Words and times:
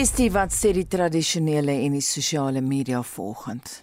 Is 0.00 0.14
dit 0.16 0.32
wat 0.32 0.54
sê 0.56 0.70
die 0.72 0.86
tradisionele 0.88 1.74
en 1.84 1.92
die 1.92 2.00
sosiale 2.00 2.62
media 2.64 3.02
volgens? 3.04 3.82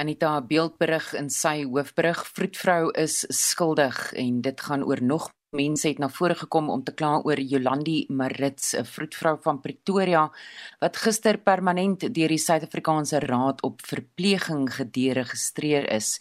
Anita 0.00 0.30
beeldberig 0.40 1.10
in 1.18 1.28
sy 1.28 1.66
hoofberig 1.66 2.22
vroedvrou 2.38 2.86
is 3.02 3.18
skuldig 3.36 3.98
en 4.16 4.38
dit 4.46 4.64
gaan 4.68 4.86
oor 4.88 5.02
nog 5.04 5.26
mense 5.52 5.90
het 5.90 6.00
na 6.00 6.08
vore 6.08 6.38
gekom 6.40 6.70
om 6.72 6.80
te 6.86 6.94
kla 6.96 7.18
oor 7.28 7.36
Jolandi 7.52 8.06
Marits, 8.08 8.72
'n 8.74 8.88
vroedvrou 8.88 9.36
van 9.44 9.60
Pretoria 9.60 10.30
wat 10.80 10.96
gister 10.96 11.36
permanent 11.36 12.00
deur 12.00 12.32
die 12.32 12.44
Suid-Afrikaanse 12.46 13.20
Raad 13.20 13.62
op 13.62 13.84
Verpleging 13.84 14.72
gederegistreer 14.72 15.92
is. 15.92 16.18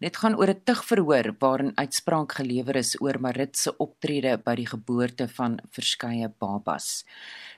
Dit 0.00 0.16
gaan 0.16 0.34
oor 0.34 0.50
'n 0.50 0.62
tugverhoor 0.64 1.34
waarin 1.38 1.76
uitspraak 1.76 2.32
gelewer 2.32 2.76
is 2.76 3.00
oor 3.00 3.20
Marits 3.20 3.62
se 3.62 3.76
optrede 3.76 4.38
by 4.44 4.54
die 4.54 4.66
geboorte 4.66 5.28
van 5.28 5.58
verskeie 5.70 6.28
babas. 6.28 7.04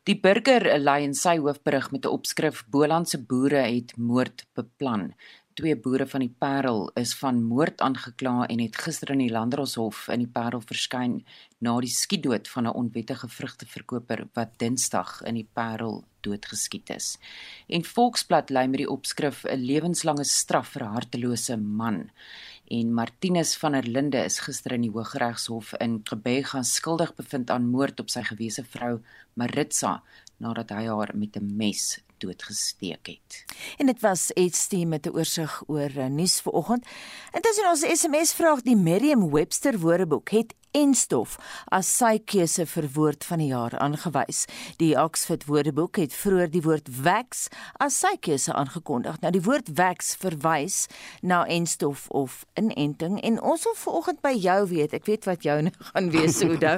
Die 0.05 0.21
burger 0.21 0.79
lei 0.79 1.03
in 1.05 1.15
sy 1.15 1.39
hoofberig 1.39 1.91
met 1.93 2.05
'n 2.05 2.13
opskrif 2.13 2.65
Bolandse 2.69 3.19
boere 3.19 3.65
het 3.75 3.97
moord 3.97 4.47
beplan 4.55 5.15
twee 5.57 5.77
boere 5.77 6.05
van 6.07 6.21
die 6.21 6.33
Parel 6.39 6.91
is 7.01 7.15
van 7.17 7.39
moord 7.49 7.81
aangekla 7.81 8.45
en 8.53 8.61
het 8.61 8.77
gister 8.77 9.15
in 9.15 9.23
die 9.25 9.33
Landdroshof 9.33 10.03
in 10.13 10.27
die 10.27 10.33
Parel 10.33 10.61
verskyn 10.61 11.15
na 11.65 11.73
die 11.81 11.93
skietdood 11.93 12.49
van 12.53 12.67
'n 12.67 12.77
onwettige 12.81 13.29
vrugteverkoper 13.29 14.27
wat 14.35 14.59
Dinsdag 14.61 15.23
in 15.23 15.35
die 15.35 15.49
Parel 15.53 16.05
doodgeskiet 16.21 16.91
is. 16.91 17.19
En 17.69 17.85
Volksblad 17.85 18.51
lei 18.51 18.67
met 18.69 18.83
die 18.85 18.91
opskrif 18.91 19.45
'n 19.45 19.65
lewenslange 19.71 20.25
straf 20.25 20.69
vir 20.69 20.83
'n 20.83 20.95
hartelose 20.97 21.57
man. 21.57 22.11
En 22.69 22.95
Martinus 22.95 23.57
van 23.57 23.73
der 23.73 23.87
Linde 23.87 24.25
is 24.25 24.41
gister 24.41 24.73
in 24.73 24.83
die 24.83 24.91
Hooggeregshof 24.91 25.73
in 25.73 26.03
Gqeberha 26.05 26.63
skuldig 26.63 27.15
bevind 27.15 27.51
aan 27.51 27.71
moord 27.71 28.01
op 28.01 28.11
sy 28.11 28.23
gewese 28.23 28.65
vrou 28.65 29.01
Maritsa 29.35 30.03
nadat 30.37 30.71
hy 30.71 30.87
haar 30.87 31.13
met 31.15 31.37
'n 31.37 31.57
mes 31.57 32.01
doodgesteek 32.19 33.07
het. 33.07 33.45
En 33.77 33.87
dit 33.87 34.01
was 34.01 34.31
Etsy 34.35 34.85
met 34.85 35.07
'n 35.07 35.15
oorsig 35.15 35.63
oor 35.67 35.91
uh, 35.97 36.07
nuus 36.07 36.41
vanoggend. 36.41 36.87
Intussen 37.33 37.69
ons 37.69 37.87
SMS 38.01 38.33
vraag 38.35 38.63
die 38.63 38.77
Merriam-Webster 38.77 39.79
Woordeboek 39.79 40.31
het 40.31 40.55
en 40.77 40.93
stof 40.97 41.37
as 41.73 41.89
sy 41.89 42.17
keuse 42.29 42.67
vir 42.69 42.89
woord 42.97 43.25
van 43.25 43.41
die 43.41 43.49
jaar 43.49 43.75
aangewys. 43.81 44.45
Die 44.81 44.93
Oxford 45.01 45.47
Woordeboek 45.49 46.01
het 46.03 46.15
vroeër 46.17 46.51
die 46.53 46.63
woord 46.65 46.91
wax 47.05 47.47
as 47.83 47.97
sy 48.03 48.13
keuse 48.21 48.53
aangekondig. 48.53 49.17
Nou 49.23 49.33
die 49.33 49.43
woord 49.47 49.71
wax 49.79 50.15
verwys 50.21 50.85
na 51.23 51.45
en 51.53 51.67
stof 51.71 52.07
of 52.11 52.43
inenting 52.61 53.19
en 53.25 53.41
ons 53.41 53.65
wil 53.69 53.77
vanoggend 53.81 54.23
by 54.25 54.35
jou 54.37 54.59
weet. 54.73 54.97
Ek 54.97 55.09
weet 55.09 55.29
wat 55.29 55.47
jou 55.47 55.57
gaan 55.91 56.11
wees, 56.13 56.43
Oudo. 56.45 56.77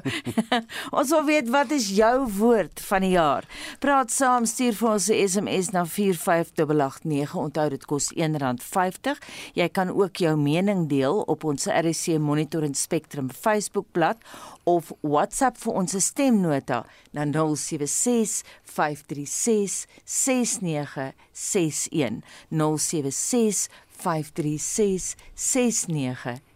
ons 0.99 1.15
wil 1.17 1.27
weet 1.27 1.51
wat 1.55 1.75
is 1.75 1.91
jou 1.99 2.15
woord 2.39 2.83
van 2.91 3.07
die 3.07 3.15
jaar? 3.17 3.49
Praat 3.83 4.15
saam, 4.15 4.47
stuur 4.47 4.79
vir 4.79 4.91
ons 4.95 5.11
'n 5.11 5.19
SMS 5.29 5.71
na 5.77 5.85
45889. 5.85 7.37
Onthou 7.39 7.69
dit 7.77 7.89
kos 7.89 8.11
R1.50. 8.17 9.23
Jy 9.55 9.69
kan 9.69 9.95
ook 9.95 10.25
jou 10.25 10.35
mening 10.41 10.89
deel 10.91 11.23
op 11.29 11.45
ons 11.45 11.69
RC 11.69 12.19
Monitor 12.19 12.67
en 12.67 12.75
Spectrum 12.75 13.31
Facebook 13.31 13.69
Facebookblad 13.69 14.17
of 14.65 14.93
WhatsApp 15.01 15.59
vir 15.63 15.79
ons 15.81 15.97
stemnota 16.05 16.83
na 17.17 17.27
076 17.27 18.43
536 18.65 19.87
6961 20.05 22.23
076 22.51 23.69
536 23.99 25.17
6961 25.35 26.48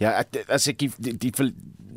Ja, 0.00 0.14
ek, 0.20 0.44
as 0.48 0.68
ek 0.70 0.78
die, 0.78 0.90
die, 0.98 1.16
die 1.18 1.50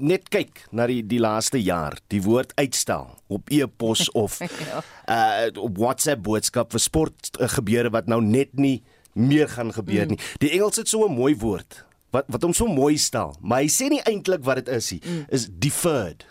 net 0.03 0.29
kyk 0.33 0.65
na 0.75 0.87
die 0.89 1.01
die 1.05 1.21
laaste 1.21 1.59
jaar, 1.61 1.95
die 2.11 2.21
woord 2.23 2.53
uitstel 2.59 3.07
op 3.33 3.51
e-pos 3.53 4.09
of 4.23 4.39
ja. 4.41 4.83
uh 5.07 5.63
op 5.63 5.77
WhatsApp 5.77 6.23
boodskap 6.25 6.73
vir 6.73 6.83
sport 6.83 7.31
uh, 7.39 7.47
gebeure 7.47 7.93
wat 7.93 8.11
nou 8.11 8.21
net 8.21 8.53
nie 8.57 8.81
meer 9.13 9.47
gaan 9.47 9.71
gebeur 9.73 10.07
mm. 10.07 10.15
nie. 10.15 10.31
Die 10.41 10.51
Engels 10.57 10.81
het 10.81 10.89
so 10.89 11.05
'n 11.07 11.15
mooi 11.15 11.35
woord 11.37 11.85
wat 12.13 12.29
wat 12.29 12.43
hom 12.45 12.53
so 12.53 12.67
mooi 12.69 12.97
stel, 12.97 13.33
maar 13.41 13.63
hy 13.63 13.69
sê 13.71 13.89
nie 13.89 14.03
eintlik 14.05 14.43
wat 14.45 14.61
dit 14.61 14.69
is 14.75 14.91
nie, 14.91 15.01
mm. 15.01 15.25
is 15.33 15.47
deferred. 15.49 16.25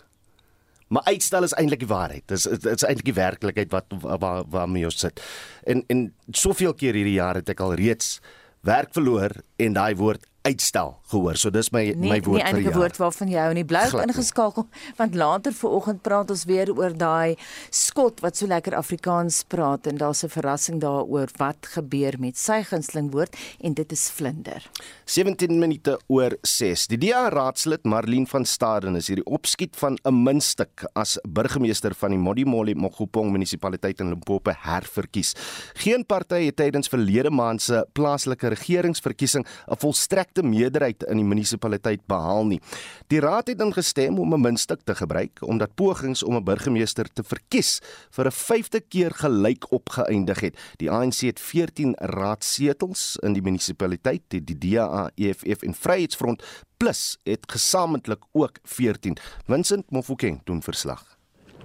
Maar 0.93 1.03
uitstel 1.03 1.43
is 1.43 1.55
eintlik 1.57 1.81
die 1.83 1.89
waarheid. 1.89 2.23
Dit 2.27 2.37
is 2.37 2.43
dit 2.43 2.71
is 2.71 2.85
eintlik 2.85 3.09
die 3.09 3.17
werklikheid 3.17 3.71
wat 3.71 3.85
waar 3.99 4.43
waarmee 4.47 4.85
ons 4.85 4.99
sit. 4.99 5.19
En 5.65 5.83
en 5.87 6.13
soveel 6.31 6.73
keer 6.73 6.93
hierdie 6.93 7.17
jaar 7.17 7.35
het 7.35 7.49
ek 7.49 7.59
al 7.59 7.75
reeds 7.79 8.19
werk 8.61 8.93
verloor 8.93 9.31
en 9.59 9.73
daai 9.73 9.95
woord 9.95 10.23
uitstel 10.43 10.97
gehoor. 11.07 11.37
So 11.39 11.51
dis 11.53 11.69
my 11.71 11.83
nee, 11.95 12.09
my 12.11 12.19
woord 12.23 12.41
vir 12.43 12.49
jou. 12.49 12.59
Nie 12.59 12.71
'n 12.71 12.75
woord 12.75 12.97
waarvan 12.99 13.29
jy 13.31 13.39
hou 13.39 13.53
nie. 13.55 13.63
Bly 13.63 13.83
ingeskakel 14.03 14.67
want 14.99 15.15
later 15.15 15.53
vanoggend 15.55 16.01
praat 16.03 16.29
ons 16.29 16.43
weer 16.45 16.71
oor 16.75 16.91
daai 16.91 17.35
skot 17.71 18.19
wat 18.19 18.37
so 18.37 18.47
lekker 18.47 18.75
Afrikaans 18.75 19.43
praat 19.47 19.87
en 19.87 19.97
daar's 19.97 20.23
'n 20.23 20.29
verrassing 20.29 20.81
daaroor 20.81 21.29
wat 21.37 21.67
gebeur 21.75 22.19
met 22.19 22.37
sy 22.37 22.61
gunsteling 22.63 23.11
woord 23.11 23.35
en 23.61 23.73
dit 23.73 23.91
is 23.91 24.09
vlinder. 24.09 24.69
17 25.05 25.59
minute 25.59 25.99
oor 26.07 26.35
6. 26.41 26.87
Die 26.87 26.97
DA 26.97 27.29
raadslid 27.29 27.83
Marlene 27.83 28.27
van 28.27 28.45
Staden 28.45 28.95
is 28.95 29.07
hierdie 29.07 29.25
opskiet 29.25 29.75
van 29.75 29.97
'n 30.03 30.23
muntstuk 30.23 30.83
as 30.93 31.17
burgemeester 31.23 31.93
van 31.95 32.09
die 32.09 32.19
Modimolle 32.19 32.75
Mogopong 32.75 33.31
munisipaliteit 33.31 33.99
in 33.99 34.09
Limpopo 34.09 34.51
herverkies. 34.51 35.35
Geen 35.73 36.05
party 36.05 36.45
het 36.45 36.55
tydens 36.55 36.87
verlede 36.87 37.29
maand 37.29 37.61
se 37.61 37.85
plaaslike 37.93 38.47
regeringsverkiesing 38.47 39.45
'n 39.67 39.77
volstrek 39.77 40.32
direkte 40.33 40.43
meerderheid 40.43 41.03
in 41.09 41.19
die 41.21 41.25
munisipaliteit 41.25 42.01
behaal 42.07 42.45
nie. 42.45 42.59
Die 43.11 43.19
raad 43.21 43.47
het 43.47 43.61
ingestem 43.61 44.19
om 44.19 44.33
'n 44.33 44.41
muntstuk 44.41 44.81
te 44.83 44.95
gebruik 44.95 45.41
omdat 45.41 45.75
pogings 45.75 46.23
om 46.23 46.35
'n 46.35 46.43
burgemeester 46.43 47.07
te 47.13 47.23
verkies 47.23 47.81
vir 48.11 48.25
'n 48.25 48.31
vyfde 48.31 48.81
keer 48.81 49.11
gelyk 49.11 49.71
opgeëindig 49.71 50.39
het. 50.41 50.55
Die 50.77 50.89
ANC 50.89 51.21
het 51.21 51.39
14 51.39 51.95
raadsetels 51.99 53.17
in 53.23 53.33
die 53.33 53.41
munisipaliteit, 53.41 54.21
die 54.29 54.57
DA, 54.57 55.09
EFF 55.15 55.61
en 55.63 55.73
Vryheidsfront 55.73 56.43
plus 56.77 57.17
het 57.23 57.51
gesamentlik 57.51 58.23
ook 58.31 58.59
14. 58.63 59.17
Vincent 59.47 59.91
Mofokeng 59.91 60.41
doen 60.43 60.61
verslag. 60.61 61.17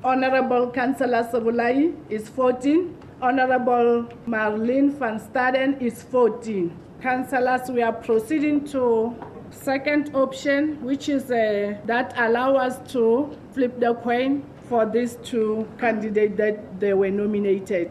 Honorable 0.02 0.70
Councillor 0.70 1.26
Sabulai 1.30 1.94
is 2.08 2.28
14. 2.34 2.96
Honorable 3.20 4.06
Marlene 4.24 4.92
van 4.98 5.18
Staden 5.18 5.80
is 5.80 6.04
14. 6.10 6.87
Councillors, 7.00 7.70
we 7.70 7.82
are 7.82 7.92
proceeding 7.92 8.64
to 8.72 9.14
second 9.50 10.14
option, 10.14 10.78
which 10.84 11.08
is 11.08 11.30
uh, 11.30 11.76
that 11.86 12.12
allow 12.16 12.56
us 12.56 12.78
to 12.92 13.30
flip 13.52 13.78
the 13.80 13.94
coin 13.94 14.42
for 14.68 14.84
these 14.86 15.16
two 15.22 15.66
candidates 15.78 16.36
that 16.36 16.80
they 16.80 16.92
were 16.94 17.10
nominated. 17.10 17.90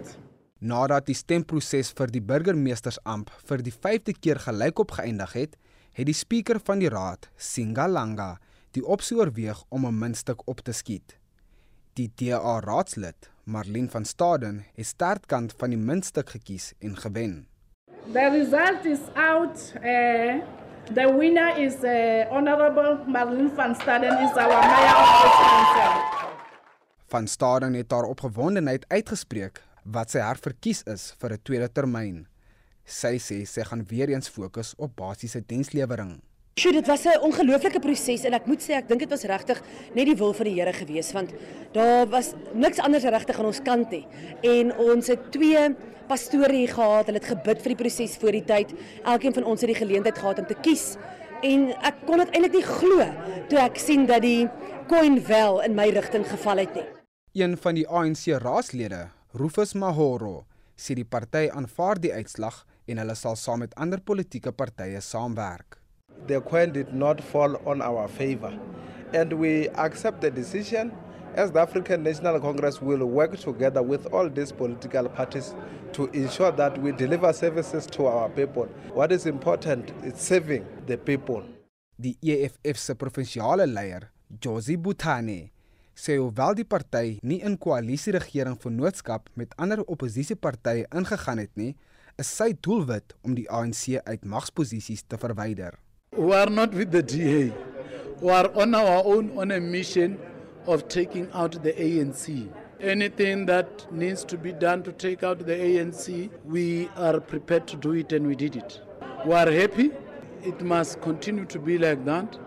Nadat 0.59 1.05
die 1.05 1.13
stemproses 1.13 1.91
vir 1.93 2.09
die 2.09 2.21
burgemeestersamp 2.21 3.29
vir 3.49 3.61
die 3.61 3.73
5de 3.73 4.15
keer 4.17 4.39
gelykop 4.41 4.95
geëindig 4.97 5.35
het, 5.37 5.57
het 5.93 6.09
die 6.09 6.17
spreker 6.17 6.57
van 6.65 6.81
die 6.81 6.89
raad, 6.89 7.29
Singalanga, 7.37 8.37
die 8.73 8.85
opsie 8.85 9.17
oorweeg 9.17 9.63
om 9.69 9.85
'n 9.85 9.99
muntstuk 9.99 10.41
op 10.47 10.61
te 10.61 10.73
skiet. 10.73 11.17
Die 11.93 12.09
DA 12.15 12.59
raadslid, 12.59 13.29
Marlene 13.45 13.89
van 13.89 14.05
Staden, 14.05 14.65
het 14.73 14.85
startkant 14.85 15.53
van 15.57 15.69
die 15.69 15.79
muntstuk 15.79 16.29
gekies 16.29 16.73
en 16.79 16.97
gewen. 16.97 17.47
The 18.13 18.29
result 18.31 18.85
is 18.85 19.01
out. 19.15 19.57
Uh, 19.75 20.39
the 20.95 21.11
winner 21.11 21.49
is 21.59 21.83
uh, 21.83 22.25
Honorable 22.31 23.03
Marlene 23.05 23.51
van 23.51 23.75
Staden 23.75 24.15
is 24.23 24.31
our 24.31 24.61
mayor 24.63 24.95
of 24.95 25.11
the 25.23 25.31
council. 25.43 25.91
Van 27.07 27.27
Staden 27.27 27.73
het 27.73 27.91
haar 27.91 28.03
opgewondenheid 28.03 28.85
uitgespreek 28.87 29.59
wat 29.83 30.15
sy 30.15 30.23
herverkies 30.23 30.85
is 30.87 31.11
vir 31.19 31.35
'n 31.35 31.43
tweede 31.43 31.67
termyn. 31.67 32.27
Sy 32.85 33.19
sê 33.19 33.43
sy 33.45 33.67
gaan 33.67 33.83
weer 33.83 34.09
eens 34.09 34.29
fokus 34.29 34.73
op 34.77 34.95
basiese 34.95 35.43
dienslewering. 35.43 36.21
Sjoe, 36.55 36.71
dit 36.71 36.87
was 36.87 37.03
'n 37.03 37.19
ongelooflike 37.19 37.79
proses 37.79 38.23
en 38.23 38.33
ek 38.33 38.47
moet 38.47 38.61
sê 38.61 38.79
ek 38.79 38.87
dink 38.87 38.99
dit 38.99 39.09
was 39.09 39.23
regtig 39.23 39.61
net 39.93 40.05
die 40.05 40.15
wil 40.15 40.33
van 40.33 40.45
die 40.45 40.55
Here 40.55 40.73
gewees 40.73 41.11
want 41.11 41.33
daar 41.73 42.07
was 42.07 42.33
niks 42.53 42.79
anders 42.79 43.03
regtig 43.03 43.39
aan 43.39 43.45
ons 43.45 43.61
kant 43.61 43.89
nie. 43.89 44.07
En 44.41 44.77
ons 44.77 45.07
het 45.07 45.31
twee 45.31 45.75
pastore 46.09 46.55
hier 46.55 46.73
gehad, 46.73 47.09
hulle 47.09 47.21
het 47.21 47.29
gebid 47.29 47.61
vir 47.63 47.73
die 47.73 47.79
proses 47.83 48.17
voor 48.21 48.35
die 48.37 48.43
tyd. 48.47 48.73
Elkeen 49.03 49.35
van 49.37 49.47
ons 49.47 49.63
het 49.63 49.71
die 49.71 49.79
geleentheid 49.79 50.17
gehad 50.17 50.41
om 50.43 50.49
te 50.49 50.57
kies. 50.65 50.95
En 51.45 51.69
ek 51.85 52.03
kon 52.07 52.23
dit 52.23 52.33
eintlik 52.33 52.57
nie 52.57 52.65
glo 52.65 53.07
toe 53.51 53.61
ek 53.61 53.77
sien 53.81 54.07
dat 54.09 54.23
die 54.25 54.47
coin 54.89 55.19
wel 55.27 55.61
in 55.67 55.75
my 55.77 55.89
rigting 55.93 56.25
geval 56.27 56.63
het 56.65 56.77
nie. 56.79 56.85
Een 57.37 57.57
van 57.61 57.77
die 57.77 57.85
ANC 57.87 58.25
raadslede, 58.41 59.07
Rufus 59.37 59.75
Mahoro, 59.77 60.47
sê 60.77 60.97
die 60.97 61.05
party 61.05 61.47
aanvaar 61.53 62.01
die 62.01 62.13
uitslag 62.13 62.63
en 62.87 63.03
hulle 63.03 63.17
sal 63.19 63.37
saam 63.37 63.65
met 63.65 63.75
ander 63.77 64.01
politieke 64.01 64.55
partye 64.55 65.01
saamwerk. 65.03 65.77
the 66.25 66.41
coin 66.41 66.71
did 66.71 66.93
not 66.93 67.23
fall 67.23 67.55
on 67.65 67.81
our 67.81 68.07
favor. 68.07 68.57
And 69.13 69.33
we 69.33 69.69
accept 69.69 70.21
the 70.21 70.31
decision 70.31 70.91
as 71.37 71.51
the 71.51 71.59
African 71.59 72.01
National 72.01 72.39
Congress 72.39 72.81
will 72.81 73.05
work 73.05 73.37
together 73.37 73.83
with 73.83 74.07
all 74.11 74.27
these 74.27 74.51
political 74.51 75.07
parties 75.07 75.53
to 75.93 76.07
ensure 76.07 76.51
that 76.51 76.75
we 76.81 76.91
deliver 76.91 77.31
services 77.31 77.85
to 77.85 78.07
our 78.07 78.27
people. 78.29 78.65
What 78.93 79.11
is 79.11 79.27
important 79.27 79.91
is 80.03 80.15
serving 80.19 80.65
the 80.87 80.97
people. 80.97 81.43
Die 81.99 82.17
EFF 82.21 82.77
se 82.77 82.93
provinsiale 82.93 83.67
leier, 83.67 84.09
Josie 84.41 84.77
Butane, 84.77 85.51
sê 85.97 86.17
hoewel 86.17 86.57
die 86.57 86.65
party 86.65 87.19
nie 87.25 87.39
in 87.45 87.57
koalisieregering 87.57 88.57
vennootskap 88.61 89.29
met 89.37 89.53
ander 89.57 89.81
oppositiepartye 89.85 90.85
ingegaan 90.93 91.41
het 91.41 91.53
nie, 91.57 91.75
is 92.17 92.29
sy 92.29 92.51
doelwit 92.65 93.13
om 93.25 93.33
die 93.37 93.45
ANC 93.49 93.97
uit 94.05 94.25
magsposisies 94.25 95.05
te 95.05 95.17
verwyder. 95.21 95.77
We 96.17 96.33
are 96.37 96.49
not 96.49 96.73
with 96.73 96.91
the 96.93 97.01
DA. 97.01 97.53
We 98.21 98.33
are 98.33 98.49
on 98.57 98.73
our 98.73 99.05
own 99.05 99.31
on 99.37 99.53
a 99.53 99.59
mission 99.61 100.17
of 100.67 100.87
taking 100.87 101.29
out 101.33 101.63
the 101.63 101.73
ANC. 101.73 102.49
Anything 102.79 103.45
that 103.47 103.91
needs 103.91 104.23
to 104.25 104.37
be 104.37 104.51
done 104.51 104.83
to 104.83 104.91
take 104.91 105.23
out 105.23 105.39
the 105.39 105.55
ANC, 105.55 106.29
we 106.45 106.89
are 106.95 107.19
prepared 107.19 107.67
to 107.67 107.77
do 107.77 107.93
it 107.93 108.11
and 108.13 108.27
we 108.27 108.35
did 108.35 108.55
it. 108.55 108.81
We 109.25 109.33
are 109.33 109.51
happy. 109.51 109.91
It 110.43 110.61
must 110.61 111.01
continue 111.01 111.45
to 111.45 111.59
be 111.59 111.77
like 111.77 112.05
that. 112.05 112.37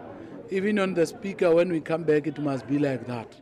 Even 0.50 0.78
on 0.78 0.94
the 0.94 1.06
speaker, 1.06 1.54
when 1.54 1.70
we 1.70 1.80
come 1.80 2.04
back, 2.04 2.26
it 2.26 2.38
must 2.38 2.66
be 2.66 2.78
like 2.78 3.06
that. 3.06 3.36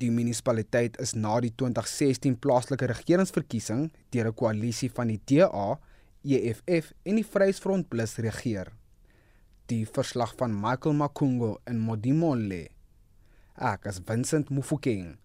Die 0.00 0.08
munisipaliteit 0.08 0.96
is 0.96 1.12
na 1.14 1.34
die 1.44 1.52
2016 1.60 2.38
plaaslike 2.40 2.86
regeringsverkiesing 2.88 3.90
deur 4.12 4.30
'n 4.30 4.34
koalisie 4.34 4.88
van 4.88 5.08
die 5.12 5.20
DA, 5.24 5.78
EFF 6.24 6.92
en 7.04 7.16
die 7.16 7.24
Vryheidsfront 7.24 7.88
Plus 7.88 8.16
regeer. 8.16 8.72
Die 9.66 9.84
verslag 9.86 10.32
van 10.38 10.54
Michael 10.56 10.94
Makungo 10.94 11.58
in 11.66 11.78
Modimolle. 11.78 12.68
Ek 13.60 13.84
as 13.84 13.98
Vincent 14.00 14.48
Mufokeng 14.48 15.18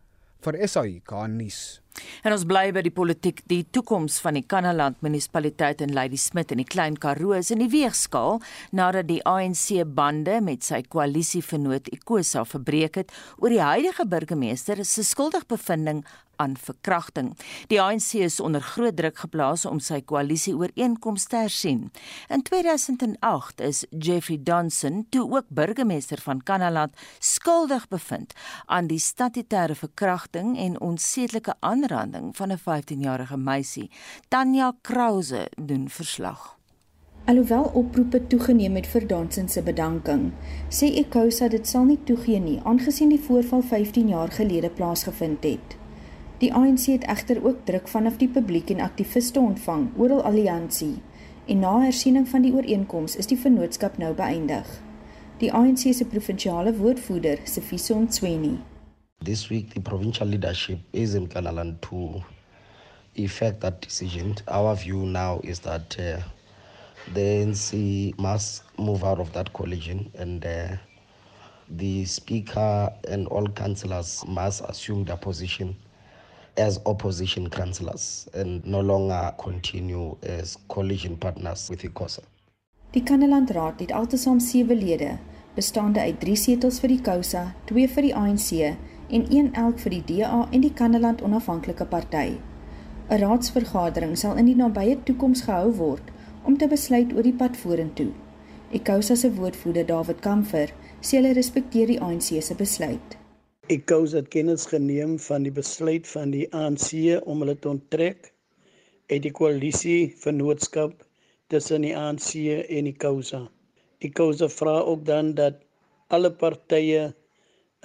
vir 0.43 0.55
SAI 0.67 0.99
Garnis. 1.07 1.79
En 2.23 2.33
ons 2.35 2.45
bly 2.47 2.69
by 2.75 2.83
die 2.85 2.93
politiek. 2.93 3.41
Die 3.51 3.63
toekoms 3.71 4.17
van 4.23 4.39
die 4.39 4.43
Kannaland 4.43 5.01
munisipaliteit 5.05 5.83
in 5.85 5.93
Ladysmith 5.95 6.51
in 6.51 6.61
die 6.63 6.67
Klein 6.67 6.97
Karoo 7.01 7.35
is 7.37 7.51
in 7.53 7.63
die 7.63 7.71
weegskaal 7.71 8.41
nadat 8.75 9.09
die 9.11 9.21
ANC 9.27 9.83
bande 9.95 10.39
met 10.43 10.65
sy 10.67 10.81
koalisievernoot 10.83 11.91
Ikosa 11.95 12.45
verbreek 12.49 13.01
het 13.01 13.15
oor 13.37 13.53
die 13.53 13.63
huidige 13.63 14.07
burgemeester 14.09 14.83
se 14.85 15.03
skuldigbevindings 15.05 16.05
aan 16.35 16.57
verkrachting. 16.57 17.37
Die 17.67 17.81
ANC 17.81 18.13
is 18.13 18.39
onder 18.39 18.61
groot 18.61 18.95
druk 18.95 19.17
geplaas 19.17 19.65
om 19.65 19.79
sy 19.79 20.01
koalisie 20.01 20.55
ooreenkomste 20.55 21.35
te 21.35 21.41
hersien. 21.45 21.87
In 22.29 22.43
2008 22.45 23.61
is 23.65 23.85
Jeffrey 23.89 24.37
Donson, 24.43 25.05
toe 25.09 25.23
ook 25.31 25.47
burgemeester 25.47 26.21
van 26.21 26.43
Kannaland, 26.43 26.93
skuldig 27.19 27.87
bevind 27.87 28.35
aan 28.65 28.87
die 28.91 28.99
statutêre 29.01 29.75
verkrachting 29.75 30.53
en 30.59 30.79
onsedelike 30.79 31.55
aanranding 31.85 32.35
van 32.35 32.51
'n 32.51 32.57
15-jarige 32.57 33.37
meisie. 33.37 33.89
Tanya 34.27 34.73
Krause 34.81 35.47
doen 35.61 35.89
verslag. 35.89 36.57
Alhoewel 37.25 37.63
oproepe 37.63 38.27
toegeneem 38.27 38.75
het 38.75 38.87
vir 38.87 39.07
Donson 39.07 39.47
se 39.47 39.61
bedanking, 39.61 40.31
sê 40.69 40.85
Ekosa 40.85 41.47
dit 41.47 41.67
sal 41.67 41.83
nie 41.83 41.99
toegee 42.03 42.39
nie 42.39 42.59
aangesien 42.63 43.09
die 43.09 43.19
voorval 43.19 43.61
15 43.61 44.07
jaar 44.07 44.31
gelede 44.31 44.69
plaasgevind 44.69 45.43
het. 45.43 45.77
Die 46.37 46.53
ANC 46.53 46.85
het 46.85 47.03
egter 47.03 47.45
ook 47.45 47.65
druk 47.65 47.87
vanaf 47.87 48.17
die 48.17 48.27
publiek 48.27 48.69
en 48.69 48.79
aktiviste 48.79 49.39
ontvang 49.39 49.87
oor 49.97 50.09
hul 50.09 50.21
alliansie 50.21 51.01
en 51.45 51.59
na 51.59 51.79
hersiening 51.79 52.27
van 52.27 52.41
die 52.41 52.53
ooreenkoms 52.53 53.15
is 53.15 53.25
die 53.25 53.39
vennootskap 53.39 53.97
nou 53.97 54.13
beëindig. 54.13 54.81
Die 55.37 55.53
ANC 55.53 55.93
se 55.93 56.05
provinsiale 56.05 56.75
woordvoerder, 56.75 57.39
Sifiso 57.43 57.99
Ntsweni. 57.99 58.74
This 59.21 59.49
week 59.49 59.73
the 59.73 59.79
provincial 59.79 60.27
leadership 60.27 60.79
is 60.93 61.15
in 61.15 61.27
Kanaland 61.27 61.81
to 61.89 62.23
effect 63.15 63.61
that 63.61 63.81
decision. 63.81 64.35
Our 64.47 64.75
view 64.75 65.05
now 65.05 65.41
is 65.43 65.59
that 65.61 65.97
uh, 65.99 66.21
the 67.13 67.21
ANC 67.21 68.17
must 68.19 68.63
move 68.77 69.03
out 69.03 69.19
of 69.19 69.31
that 69.33 69.51
coalition 69.53 70.11
and 70.15 70.45
uh, 70.45 70.75
the 71.69 72.05
speaker 72.05 72.93
and 73.07 73.27
all 73.27 73.47
councillors 73.47 74.23
must 74.27 74.61
assume 74.69 75.05
their 75.05 75.17
position 75.17 75.75
as 76.57 76.79
opposition 76.85 77.49
councillors 77.49 78.29
and 78.33 78.65
no 78.65 78.79
longer 78.79 79.33
continue 79.39 80.15
as 80.23 80.57
coalition 80.67 81.17
partners 81.17 81.69
with 81.69 81.81
ICOSA. 81.81 82.21
Die 82.91 83.03
Kannaland 83.03 83.49
Raad 83.49 83.79
het 83.79 83.91
altesaam 83.91 84.39
7 84.39 84.77
lede, 84.77 85.17
bestaande 85.55 85.99
uit 85.99 86.19
3 86.19 86.35
setels 86.35 86.79
vir 86.79 86.93
die 86.93 87.01
COSA, 87.01 87.53
2 87.65 87.89
vir 87.91 88.05
die 88.07 88.13
ANC 88.15 88.51
en 89.09 89.25
1 89.29 89.53
elk 89.53 89.79
vir 89.83 89.95
die 89.95 90.03
DA 90.09 90.47
en 90.51 90.61
die 90.61 90.73
Kannaland 90.73 91.21
Onafhanklike 91.21 91.85
Party. 91.85 92.37
'n 93.09 93.19
Raadsvergadering 93.21 94.17
sal 94.17 94.37
in 94.41 94.45
die 94.49 94.55
nabye 94.55 94.97
toekoms 95.07 95.41
gehou 95.47 95.71
word 95.77 96.11
om 96.43 96.57
te 96.57 96.67
besluit 96.67 97.13
oor 97.13 97.23
die 97.23 97.37
pad 97.41 97.57
vorentoe. 97.57 98.11
ICOSA 98.71 99.15
se 99.15 99.29
woordvoerder 99.35 99.85
David 99.85 100.19
Kamfer 100.21 100.73
sê 101.01 101.17
hulle 101.17 101.33
respekteer 101.37 101.87
die 101.87 101.99
ANC 102.01 102.31
se 102.41 102.55
besluit. 102.55 103.17
Ek 103.69 103.85
kous 103.89 104.11
dat 104.17 104.31
kennis 104.33 104.65
geneem 104.69 105.19
van 105.27 105.43
die 105.43 105.53
besluit 105.53 106.07
van 106.07 106.31
die 106.31 106.47
ANC 106.53 106.89
om 107.25 107.45
hulle 107.45 107.55
te 107.55 107.69
onttrek 107.69 108.31
uit 109.09 109.21
die 109.21 109.31
koalisie 109.31 110.13
vennootskap 110.21 111.05
tussen 111.53 111.85
die 111.85 111.93
ANC 111.97 112.33
en. 112.69 112.89
Die 114.01 114.11
Kousa 114.11 114.47
vra 114.49 114.79
ook 114.81 115.05
dan 115.05 115.33
dat 115.37 115.61
alle 116.13 116.31
partye 116.31 117.13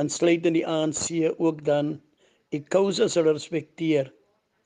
insluitend 0.01 0.57
die 0.57 0.67
ANC 0.67 1.35
ook 1.39 1.65
dan 1.65 1.99
die 2.55 2.63
Kousa 2.73 3.09
sal 3.09 3.29
respekteer 3.29 4.11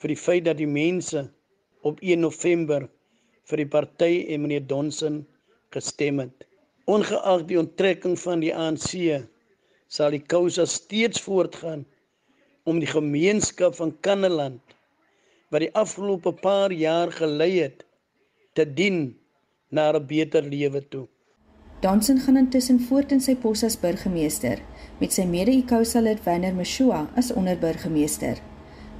vir 0.02 0.12
die 0.12 0.20
feit 0.20 0.44
dat 0.46 0.58
die 0.60 0.70
mense 0.70 1.26
op 1.84 2.00
1 2.00 2.22
November 2.25 2.88
vir 3.50 3.60
die 3.60 3.70
party 3.76 4.12
en 4.32 4.44
meneer 4.44 4.64
Donson 4.69 5.22
gestem 5.75 6.22
het. 6.22 6.46
Ongeag 6.88 7.46
die 7.48 7.58
onttrekking 7.60 8.16
van 8.20 8.44
die 8.44 8.52
ANC 8.52 9.25
sal 9.88 10.14
die 10.14 10.22
kousa 10.22 10.66
steeds 10.69 11.22
voortgaan 11.25 11.84
om 12.69 12.81
die 12.81 12.88
gemeenskap 12.90 13.76
van 13.78 13.92
Kanneland 14.04 14.76
wat 15.52 15.64
die 15.64 15.72
afgelope 15.78 16.32
paar 16.42 16.72
jaar 16.72 17.12
gelei 17.14 17.52
het 17.60 17.84
te 18.56 18.64
dien 18.64 19.14
na 19.70 19.92
'n 19.92 20.06
beter 20.06 20.42
lewe 20.42 20.81
toe. 20.88 21.06
Dansen 21.84 22.19
gaan 22.19 22.36
intussen 22.36 22.81
voort 22.81 23.10
in 23.12 23.19
sy 23.20 23.34
pos 23.36 23.60
as 23.66 23.75
burgemeester 23.76 24.62
met 25.02 25.12
sy 25.12 25.26
mede-Ikousa 25.28 26.00
lid 26.00 26.22
Werner 26.25 26.54
Mshua 26.56 27.02
as 27.20 27.28
onderburgemeester. 27.36 28.40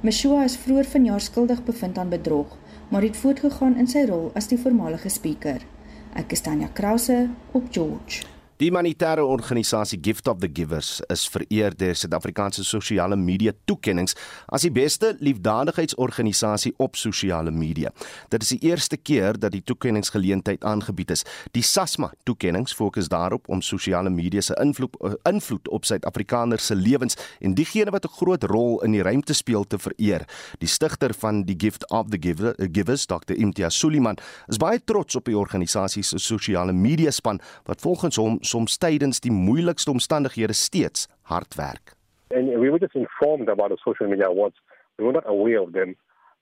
Mshua 0.05 0.43
is 0.45 0.59
vroeër 0.61 0.91
vanjaar 0.91 1.25
skuldig 1.25 1.63
bevind 1.65 1.97
aan 1.97 2.13
bedrog, 2.13 2.53
maar 2.93 3.07
het 3.07 3.17
voortgegaan 3.17 3.79
in 3.81 3.89
sy 3.89 4.05
rol 4.05 4.29
as 4.37 4.51
die 4.53 4.61
voormalige 4.61 5.09
spreker. 5.09 5.65
Ek 6.13 6.37
is 6.37 6.45
Tanya 6.45 6.69
Krause 6.77 7.23
op 7.57 7.73
George. 7.73 8.34
Die 8.55 8.69
humanitêre 8.69 9.25
organisasie 9.27 9.97
Gift 10.01 10.29
of 10.29 10.37
the 10.39 10.47
Givers 10.47 11.01
is 11.11 11.25
vereer 11.27 11.73
deur 11.75 11.97
Suid-Afrikaanse 11.99 12.63
sosiale 12.63 13.17
media 13.19 13.51
toekenninge 13.67 14.13
as 14.47 14.63
die 14.63 14.69
beste 14.71 15.09
liefdadigheidsorganisasie 15.19 16.71
op 16.79 16.95
sosiale 16.95 17.51
media. 17.51 17.91
Dit 18.31 18.45
is 18.45 18.53
die 18.53 18.69
eerste 18.69 18.95
keer 18.95 19.35
dat 19.35 19.51
die 19.51 19.59
toekenningsgeleentheid 19.59 20.63
aangebied 20.63 21.11
is. 21.11 21.25
Die 21.51 21.65
SASMA 21.67 22.13
toekenninge 22.23 22.71
fokus 22.71 23.09
daarop 23.11 23.49
om 23.51 23.59
sosiale 23.59 24.09
media 24.09 24.39
se 24.39 24.55
invloed 24.63 24.95
invloed 25.27 25.67
op 25.75 25.83
Suid-Afrikaners 25.83 26.71
se 26.71 26.79
lewens 26.79 27.19
en 27.43 27.57
diegene 27.59 27.91
wat 27.91 28.07
'n 28.07 28.15
groot 28.21 28.43
rol 28.43 28.81
in 28.87 28.95
die 28.95 29.03
ruimte 29.03 29.33
speel 29.33 29.67
te 29.67 29.77
vereer. 29.77 30.23
Die 30.59 30.69
stigter 30.69 31.13
van 31.13 31.43
die 31.43 31.57
Gift 31.57 31.89
of 31.89 32.07
the 32.09 32.17
Giver, 32.21 32.55
Givers, 32.71 33.05
Dr. 33.05 33.35
Imtiaz 33.35 33.75
Suliman, 33.75 34.17
is 34.47 34.57
baie 34.57 34.79
trots 34.83 35.15
op 35.15 35.25
die 35.25 35.37
organisasie 35.37 36.03
se 36.03 36.17
sosiale 36.17 36.73
media 36.73 37.11
span 37.11 37.41
wat 37.65 37.81
volgens 37.81 38.15
hom 38.15 38.43
soms 38.45 38.77
tydens 38.77 39.19
die 39.19 39.33
moeilikste 39.33 39.91
omstandighede 39.91 40.53
steeds 40.53 41.07
hard 41.31 41.55
werk. 41.57 41.95
And 42.31 42.47
we 42.59 42.69
were 42.69 42.79
just 42.79 42.95
informed 42.95 43.49
about 43.49 43.69
the 43.69 43.77
social 43.83 44.07
media 44.07 44.27
awards. 44.27 44.55
We 44.97 45.05
were 45.05 45.13
not 45.13 45.27
aware 45.27 45.61
of 45.61 45.73
them. 45.73 45.95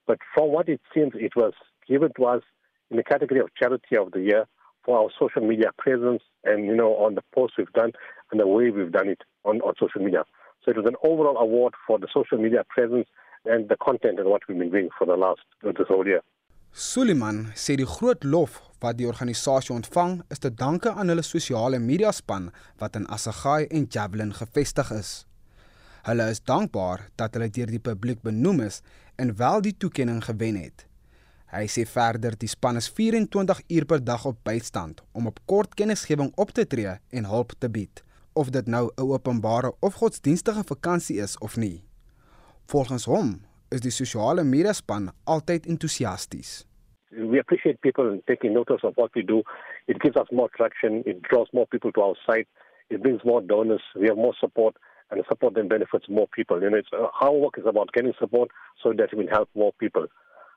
But 0.06 0.18
from 0.34 0.48
what 0.52 0.68
it 0.68 0.80
seems, 0.92 1.12
it 1.14 1.34
was 1.36 1.54
given 1.86 2.12
to 2.16 2.24
us 2.26 2.42
in 2.90 2.96
the 2.96 3.02
category 3.02 3.40
of 3.40 3.54
charity 3.54 3.96
of 3.96 4.12
the 4.12 4.20
year 4.20 4.46
for 4.84 4.98
our 4.98 5.10
social 5.18 5.46
media 5.46 5.70
presence 5.78 6.22
and, 6.44 6.66
you 6.66 6.74
know, 6.74 6.92
on 6.96 7.14
the 7.14 7.22
posts 7.34 7.56
we've 7.58 7.72
done 7.72 7.92
and 8.30 8.40
the 8.40 8.46
way 8.46 8.70
we've 8.70 8.92
done 8.92 9.08
it 9.08 9.22
on, 9.44 9.60
on 9.62 9.74
social 9.78 10.02
media. 10.02 10.24
So 10.64 10.70
it 10.70 10.76
was 10.76 10.86
an 10.86 10.96
overall 11.02 11.36
award 11.38 11.74
for 11.86 11.98
the 11.98 12.08
social 12.12 12.38
media 12.38 12.64
presence 12.68 13.08
and 13.44 13.68
the 13.68 13.76
content 13.76 14.18
and 14.18 14.28
what 14.28 14.42
we've 14.48 14.58
been 14.58 14.70
doing 14.70 14.88
for 14.98 15.06
the 15.06 15.16
last, 15.16 15.40
this 15.62 15.88
whole 15.88 16.06
year. 16.06 16.22
Suliman 16.74 17.52
sê 17.54 17.76
die 17.78 17.86
groot 17.86 18.24
lof 18.26 18.56
wat 18.82 18.96
die 18.98 19.06
organisasie 19.06 19.70
ontvang 19.70 20.16
is 20.34 20.40
te 20.42 20.50
danke 20.50 20.90
aan 20.90 21.12
hulle 21.12 21.22
sosiale 21.22 21.78
media 21.78 22.10
span 22.10 22.48
wat 22.82 22.98
in 22.98 23.06
Assegai 23.14 23.68
en 23.70 23.86
Javelin 23.86 24.32
gevestig 24.34 24.90
is. 24.96 25.12
Hulle 26.08 26.26
is 26.32 26.42
dankbaar 26.42 27.04
dat 27.14 27.38
hulle 27.38 27.46
deur 27.54 27.70
die 27.70 27.82
publiek 27.90 28.24
benoem 28.26 28.64
is 28.66 28.80
en 29.22 29.36
wel 29.38 29.62
die 29.62 29.76
toekenning 29.78 30.18
gewen 30.26 30.58
het. 30.64 30.88
Hy 31.54 31.62
sê 31.70 31.86
verder 31.86 32.34
die 32.42 32.50
span 32.50 32.82
is 32.82 32.90
24 32.90 33.62
uur 33.70 33.86
per 33.94 34.02
dag 34.02 34.26
op 34.26 34.42
bystand 34.42 35.06
om 35.14 35.30
op 35.30 35.38
kort 35.46 35.78
kennisgewing 35.78 36.34
op 36.34 36.50
te 36.58 36.66
tree 36.66 36.98
en 37.14 37.30
hulp 37.30 37.54
te 37.62 37.70
bied, 37.70 38.02
of 38.34 38.50
dit 38.50 38.66
nou 38.66 38.90
'n 38.90 39.10
openbare 39.14 39.76
of 39.78 40.02
godsdienstige 40.02 40.66
vakansie 40.66 41.22
is 41.22 41.38
of 41.38 41.56
nie. 41.56 41.84
Volgens 42.66 43.04
hom 43.04 43.44
is 43.74 43.82
die 43.82 43.90
sosiale 43.90 44.44
media 44.44 44.72
span 44.72 45.10
altyd 45.26 45.66
entoesiasties. 45.66 46.64
We 47.10 47.38
appreciate 47.38 47.80
people 47.80 48.18
taking 48.26 48.54
notice 48.54 48.82
of 48.82 48.94
what 48.96 49.10
we 49.14 49.22
do. 49.22 49.42
It 49.86 50.00
gives 50.00 50.16
us 50.16 50.26
more 50.32 50.48
traction, 50.56 51.02
it 51.06 51.22
draws 51.22 51.48
more 51.52 51.66
people 51.66 51.92
to 51.92 52.00
our 52.00 52.16
site, 52.26 52.48
it 52.90 53.02
brings 53.02 53.20
more 53.24 53.40
donors, 53.40 53.82
we 53.94 54.08
have 54.08 54.16
more 54.16 54.34
support 54.40 54.76
and 55.10 55.20
the 55.20 55.24
support 55.28 55.54
then 55.54 55.68
benefits 55.68 56.08
more 56.08 56.26
people. 56.28 56.60
You 56.62 56.70
know, 56.70 56.78
it's, 56.78 56.88
uh, 56.92 57.06
our 57.20 57.32
work 57.32 57.54
is 57.58 57.64
about 57.66 57.92
getting 57.92 58.14
support 58.18 58.50
so 58.82 58.92
that 58.96 59.16
we 59.16 59.28
help 59.30 59.48
more 59.54 59.72
people. 59.78 60.06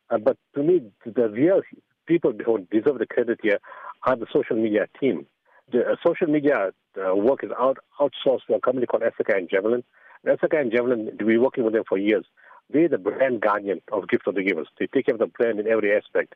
Uh, 0.10 0.18
but 0.18 0.38
to 0.56 0.64
me, 0.64 0.82
the 1.06 1.30
real 1.30 1.62
people 2.08 2.34
who 2.46 2.60
deserve 2.72 3.00
the 3.00 3.06
credit 3.06 3.40
here 3.44 3.60
are 4.04 4.16
the 4.16 4.26
social 4.34 4.56
media 4.56 4.88
team. 5.00 5.26
The 5.72 5.82
uh, 5.82 5.96
social 6.06 6.28
media 6.28 6.72
uh, 6.98 7.16
work 7.16 7.44
is 7.44 7.52
out, 7.60 7.78
outsourced 8.00 8.46
to 8.48 8.56
a 8.56 8.62
company 8.62 8.86
called 8.86 9.04
Africa 9.04 9.34
and 9.36 9.50
Javelin. 9.50 9.84
And 10.24 10.34
Africa 10.34 10.58
and 10.58 10.72
Javelin, 10.72 11.06
we've 11.20 11.28
been 11.28 11.42
working 11.42 11.66
with 11.66 11.74
them 11.74 11.84
for 11.88 11.98
years. 11.98 12.26
They're 12.70 12.90
the 12.90 12.98
brand 12.98 13.42
guardian 13.42 13.82
of 13.92 14.10
Gift 14.10 14.28
of 14.28 14.36
the 14.36 14.44
Givers. 14.44 14.68
They 14.80 14.88
take 14.88 15.06
care 15.06 15.16
of 15.16 15.20
the 15.20 15.28
brand 15.28 15.60
in 15.60 15.68
every 15.68 15.96
aspect. 15.96 16.36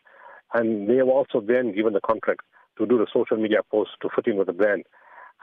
And 0.54 0.90
they 0.90 0.96
have 0.98 1.08
also 1.08 1.42
then 1.42 1.74
given 1.74 1.94
the 1.94 2.02
contract 2.02 2.42
to 2.78 2.86
do 2.86 2.98
the 2.98 3.08
social 3.14 3.38
media 3.38 3.60
posts 3.70 3.96
to 4.02 4.10
fit 4.16 4.28
in 4.28 4.38
with 4.38 4.48
the 4.48 4.54
brand. 4.54 4.84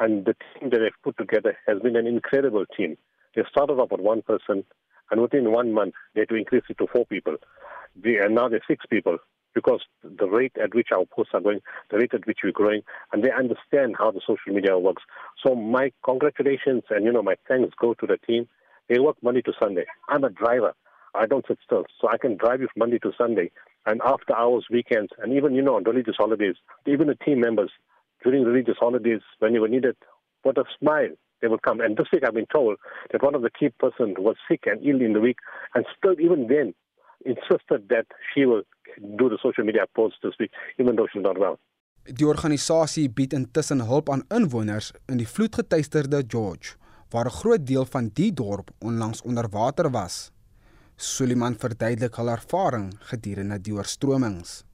And 0.01 0.25
the 0.25 0.35
team 0.35 0.71
that 0.71 0.79
they've 0.79 1.03
put 1.03 1.19
together 1.19 1.57
has 1.67 1.81
been 1.81 1.97
an 1.97 2.07
incredible 2.07 2.65
team. 2.77 2.97
They 3.35 3.43
started 3.51 3.75
off 3.75 3.91
with 3.91 4.01
one 4.01 4.23
person, 4.23 4.65
and 5.11 5.21
within 5.21 5.53
one 5.53 5.73
month, 5.73 5.95
they 6.15 6.23
had 6.23 6.29
to 6.31 6.37
increase 6.37 6.65
it 6.69 6.79
to 6.79 6.87
four 6.87 7.05
people. 7.07 7.37
They, 7.97 8.17
and 8.19 8.35
now 8.35 8.49
they're 8.49 8.61
six 8.69 8.85
people 8.89 9.19
because 9.55 9.81
the 10.03 10.29
rate 10.29 10.53
at 10.63 10.75
which 10.75 10.89
our 10.93 11.05
posts 11.05 11.33
are 11.35 11.41
going, 11.41 11.61
the 11.91 11.99
rate 11.99 12.15
at 12.15 12.27
which 12.27 12.39
we're 12.45 12.53
growing, 12.53 12.83
and 13.13 13.25
they 13.25 13.31
understand 13.33 13.97
how 13.99 14.11
the 14.11 14.21
social 14.21 14.55
media 14.55 14.79
works. 14.79 15.03
So 15.45 15.55
my 15.55 15.91
congratulations 16.05 16.85
and 16.91 17.05
you 17.05 17.13
know 17.13 17.23
my 17.23 17.35
thanks 17.49 17.75
go 17.81 17.95
to 17.95 18.07
the 18.07 18.19
team. 18.19 18.49
They 18.89 18.99
work 18.99 19.17
Monday 19.23 19.43
to 19.43 19.53
Sunday. 19.59 19.85
I'm 20.09 20.25
a 20.25 20.31
driver. 20.31 20.75
I 21.15 21.27
don't 21.27 21.45
sit 21.47 21.59
still, 21.65 21.85
so 22.01 22.09
I 22.09 22.19
can 22.19 22.37
drive 22.37 22.61
you 22.61 22.69
from 22.73 22.81
Monday 22.81 22.99
to 23.01 23.13
Sunday, 23.17 23.51
and 23.87 24.01
after 24.05 24.37
hours, 24.37 24.67
weekends, 24.71 25.11
and 25.19 25.33
even 25.33 25.55
you 25.55 25.63
know 25.63 25.77
on 25.77 25.85
religious 25.85 26.17
holidays. 26.17 26.57
Even 26.87 27.09
the 27.09 27.15
team 27.15 27.41
members 27.41 27.71
during 28.23 28.45
religious 28.45 28.77
holidays 28.79 29.21
when 29.39 29.55
you 29.55 29.61
were 29.61 29.69
needed, 29.69 29.97
with 30.45 30.59
a 30.59 30.65
smile 30.79 31.11
they 31.41 31.49
will 31.49 31.59
come. 31.59 31.81
And 31.81 31.97
this 31.97 32.07
week 32.13 32.23
I've 32.27 32.35
been 32.35 32.47
told 32.53 32.77
that 33.13 33.23
one 33.23 33.35
of 33.35 33.43
the 33.43 33.51
key 33.51 33.71
persons 33.79 34.17
was 34.19 34.37
sick 34.49 34.65
and 34.67 34.85
ill 34.85 35.01
in 35.01 35.13
the 35.13 35.21
week, 35.21 35.39
and 35.75 35.85
still 35.97 36.21
even 36.21 36.49
then 36.49 36.75
insisted 37.25 37.89
that 37.89 38.07
she 38.35 38.45
will 38.45 38.63
do 39.17 39.29
the 39.29 39.39
social 39.43 39.65
media 39.65 39.87
posts 39.95 40.19
this 40.23 40.35
week, 40.39 40.51
even 40.79 40.97
though 40.97 41.07
she's 41.13 41.23
not 41.23 41.39
well. 41.39 41.59
Die 42.05 42.25
organisasie 42.25 43.09
bied 43.13 43.35
intussen 43.37 43.81
hulp 43.85 44.09
aan 44.09 44.23
inwoners 44.33 44.93
in 45.13 45.19
die 45.21 45.27
vloedgetuisterde 45.29 46.23
George, 46.27 46.77
waar 47.11 47.27
'n 47.27 47.39
groot 47.41 47.67
deel 47.67 47.85
van 47.85 48.11
die 48.13 48.33
dorp 48.33 48.69
onlangs 48.79 49.23
onder 49.23 49.49
water 49.51 49.91
was. 49.91 50.33
Suliman 50.97 51.55
verduidelik 51.55 52.15
hul 52.15 52.29
ervaring 52.29 52.93
gedurende 53.11 53.61
die 53.61 53.75
oorstromings. 53.75 54.65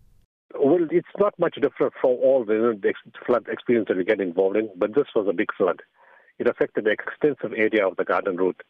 Well, 0.55 0.87
it's 0.89 1.15
not 1.17 1.39
much 1.39 1.57
different 1.61 1.95
from 1.95 2.11
all 2.23 2.45
the, 2.45 2.95
flood 3.27 3.49
experience 3.49 3.89
that 3.89 3.97
we 3.97 4.05
get 4.05 4.21
involved 4.21 4.57
in, 4.57 4.71
but 4.75 4.95
this 4.95 5.13
was 5.15 5.27
a 5.27 5.33
big 5.33 5.53
flood. 5.53 5.83
It 6.39 6.49
affected 6.49 6.85
the 6.85 6.91
extensive 6.91 7.53
area 7.53 7.87
of 7.87 7.97
the 7.97 8.05
Garden 8.05 8.37
Route, 8.37 8.63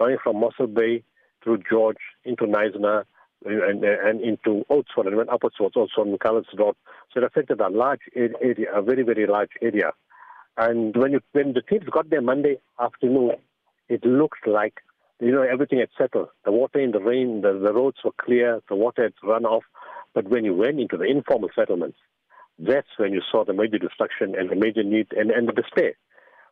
running 0.00 0.18
from 0.22 0.36
Mossel 0.36 0.66
Bay 0.66 1.02
through 1.42 1.58
George 1.70 2.02
into 2.24 2.46
Neisner, 2.46 3.04
and, 3.44 3.84
and 3.84 4.20
into 4.20 4.64
Oatsford 4.70 5.06
and 5.06 5.16
went 5.16 5.30
upwards 5.30 5.56
towards 5.56 5.76
also 5.76 6.02
in 6.02 6.16
Road. 6.58 6.76
So 7.12 7.20
it 7.20 7.24
affected 7.24 7.60
a 7.60 7.68
large 7.68 8.00
area, 8.14 8.66
a 8.74 8.82
very, 8.82 9.02
very 9.02 9.26
large 9.26 9.50
area. 9.60 9.92
And 10.56 10.94
when 10.96 11.12
you, 11.12 11.20
when 11.32 11.54
the 11.54 11.62
teams 11.62 11.84
got 11.90 12.10
there 12.10 12.20
Monday 12.20 12.58
afternoon, 12.80 13.32
it 13.88 14.04
looked 14.04 14.46
like 14.46 14.74
you 15.20 15.32
know 15.32 15.42
everything 15.42 15.78
had 15.78 15.88
settled. 15.96 16.28
The 16.44 16.52
water 16.52 16.80
in 16.80 16.90
the 16.90 17.00
rain, 17.00 17.40
the, 17.40 17.52
the 17.52 17.72
roads 17.72 17.98
were 18.04 18.12
clear, 18.20 18.60
the 18.68 18.76
water 18.76 19.04
had 19.04 19.14
run 19.22 19.44
off. 19.44 19.64
But 20.14 20.28
when 20.28 20.44
you 20.44 20.54
went 20.54 20.78
into 20.78 20.96
the 20.96 21.04
informal 21.04 21.48
settlements, 21.54 21.96
that's 22.58 22.88
when 22.98 23.12
you 23.12 23.22
saw 23.30 23.44
the 23.44 23.54
major 23.54 23.78
destruction 23.78 24.34
and 24.38 24.50
the 24.50 24.56
major 24.56 24.82
need 24.82 25.08
and, 25.12 25.30
and 25.30 25.48
the 25.48 25.52
despair. 25.52 25.94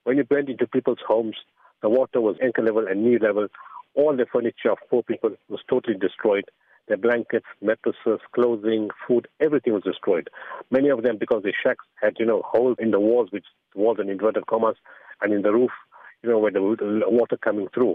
When 0.04 0.16
you 0.16 0.24
went 0.30 0.48
into 0.48 0.66
people's 0.66 0.98
homes, 1.06 1.36
the 1.82 1.90
water 1.90 2.20
was 2.20 2.36
ankle 2.42 2.64
level 2.64 2.86
and 2.88 3.04
knee 3.04 3.18
level. 3.18 3.48
All 3.94 4.16
the 4.16 4.26
furniture 4.32 4.70
of 4.70 4.78
poor 4.88 5.02
people 5.02 5.30
was 5.48 5.60
totally 5.68 5.98
destroyed. 5.98 6.44
Their 6.90 6.96
blankets, 6.96 7.46
mattresses, 7.62 8.18
clothing, 8.34 8.88
food, 9.06 9.28
everything 9.38 9.74
was 9.74 9.84
destroyed. 9.84 10.28
Many 10.72 10.88
of 10.88 11.04
them, 11.04 11.18
because 11.18 11.44
the 11.44 11.52
shacks 11.62 11.84
had, 12.02 12.14
you 12.18 12.26
know, 12.26 12.42
holes 12.44 12.78
in 12.80 12.90
the 12.90 12.98
walls, 12.98 13.28
which 13.30 13.44
walls 13.76 13.98
in 14.00 14.08
inverted 14.08 14.48
commas, 14.48 14.74
and 15.22 15.32
in 15.32 15.42
the 15.42 15.52
roof, 15.52 15.70
you 16.24 16.30
know, 16.30 16.40
where 16.40 16.50
the 16.50 16.58
uh, 16.58 17.08
water 17.08 17.36
coming 17.36 17.68
through. 17.72 17.94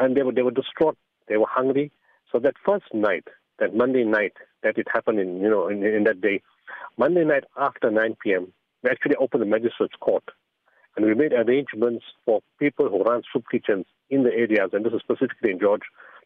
And 0.00 0.16
they 0.16 0.22
were, 0.24 0.32
they 0.32 0.42
were 0.42 0.50
distraught. 0.50 0.98
They 1.28 1.36
were 1.36 1.46
hungry. 1.48 1.92
So 2.32 2.40
that 2.40 2.54
first 2.66 2.86
night, 2.92 3.22
that 3.60 3.76
Monday 3.76 4.02
night, 4.02 4.32
that 4.64 4.78
it 4.78 4.88
happened 4.92 5.20
in, 5.20 5.40
you 5.40 5.48
know, 5.48 5.68
in, 5.68 5.84
in 5.84 6.02
that 6.02 6.20
day, 6.20 6.42
Monday 6.98 7.24
night 7.24 7.44
after 7.56 7.88
9 7.88 8.16
p.m., 8.20 8.52
we 8.82 8.90
actually 8.90 9.14
opened 9.14 9.42
the 9.42 9.46
magistrate's 9.46 9.94
court. 10.00 10.24
And 10.96 11.06
we 11.06 11.14
made 11.14 11.34
arrangements 11.34 12.04
for 12.24 12.40
people 12.58 12.88
who 12.88 13.04
run 13.04 13.22
soup 13.32 13.44
kitchens 13.48 13.86
in 14.10 14.24
the 14.24 14.32
areas, 14.32 14.70
and 14.72 14.84
this 14.84 14.92
is 14.92 15.02
specifically 15.04 15.52
in 15.52 15.60
George, 15.60 15.82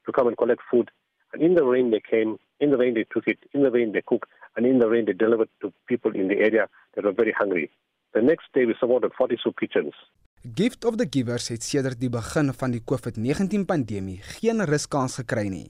to 0.07 0.13
come 0.13 0.27
and 0.27 0.39
collect 0.39 0.63
food 0.71 0.91
and 1.33 1.43
in 1.43 1.55
the 1.55 1.65
rain 1.65 1.91
they 1.91 2.01
came, 2.01 2.39
in 2.61 2.71
the 2.71 2.77
rain 2.77 2.95
they 2.95 3.07
took 3.13 3.27
it, 3.27 3.39
in 3.55 3.63
the 3.63 3.71
rain 3.71 3.93
they 3.93 4.03
cooked, 4.03 4.29
and 4.57 4.67
in 4.67 4.79
the 4.79 4.89
rain 4.89 5.05
they 5.07 5.13
delivered 5.13 5.49
to 5.61 5.73
people 5.87 6.13
in 6.15 6.29
the 6.29 6.39
area 6.39 6.69
that 6.95 7.05
were 7.05 7.13
very 7.13 7.33
hungry. 7.33 7.71
The 8.15 8.23
next 8.23 8.47
day 8.55 8.65
we 8.65 8.75
supported 8.81 9.13
40 9.17 9.37
soup 9.43 9.57
kitchens. 9.61 9.95
Gift 10.55 10.85
of 10.85 10.97
the 10.97 11.07
Givers 11.11 11.49
het 11.49 11.63
sedert 11.63 11.99
die 12.01 12.09
begin 12.09 12.53
van 12.55 12.73
die 12.73 12.81
COVID-19 12.81 13.67
pandemie 13.67 14.21
geen 14.39 14.65
ruskans 14.65 15.19
gekry 15.21 15.49
nie. 15.51 15.67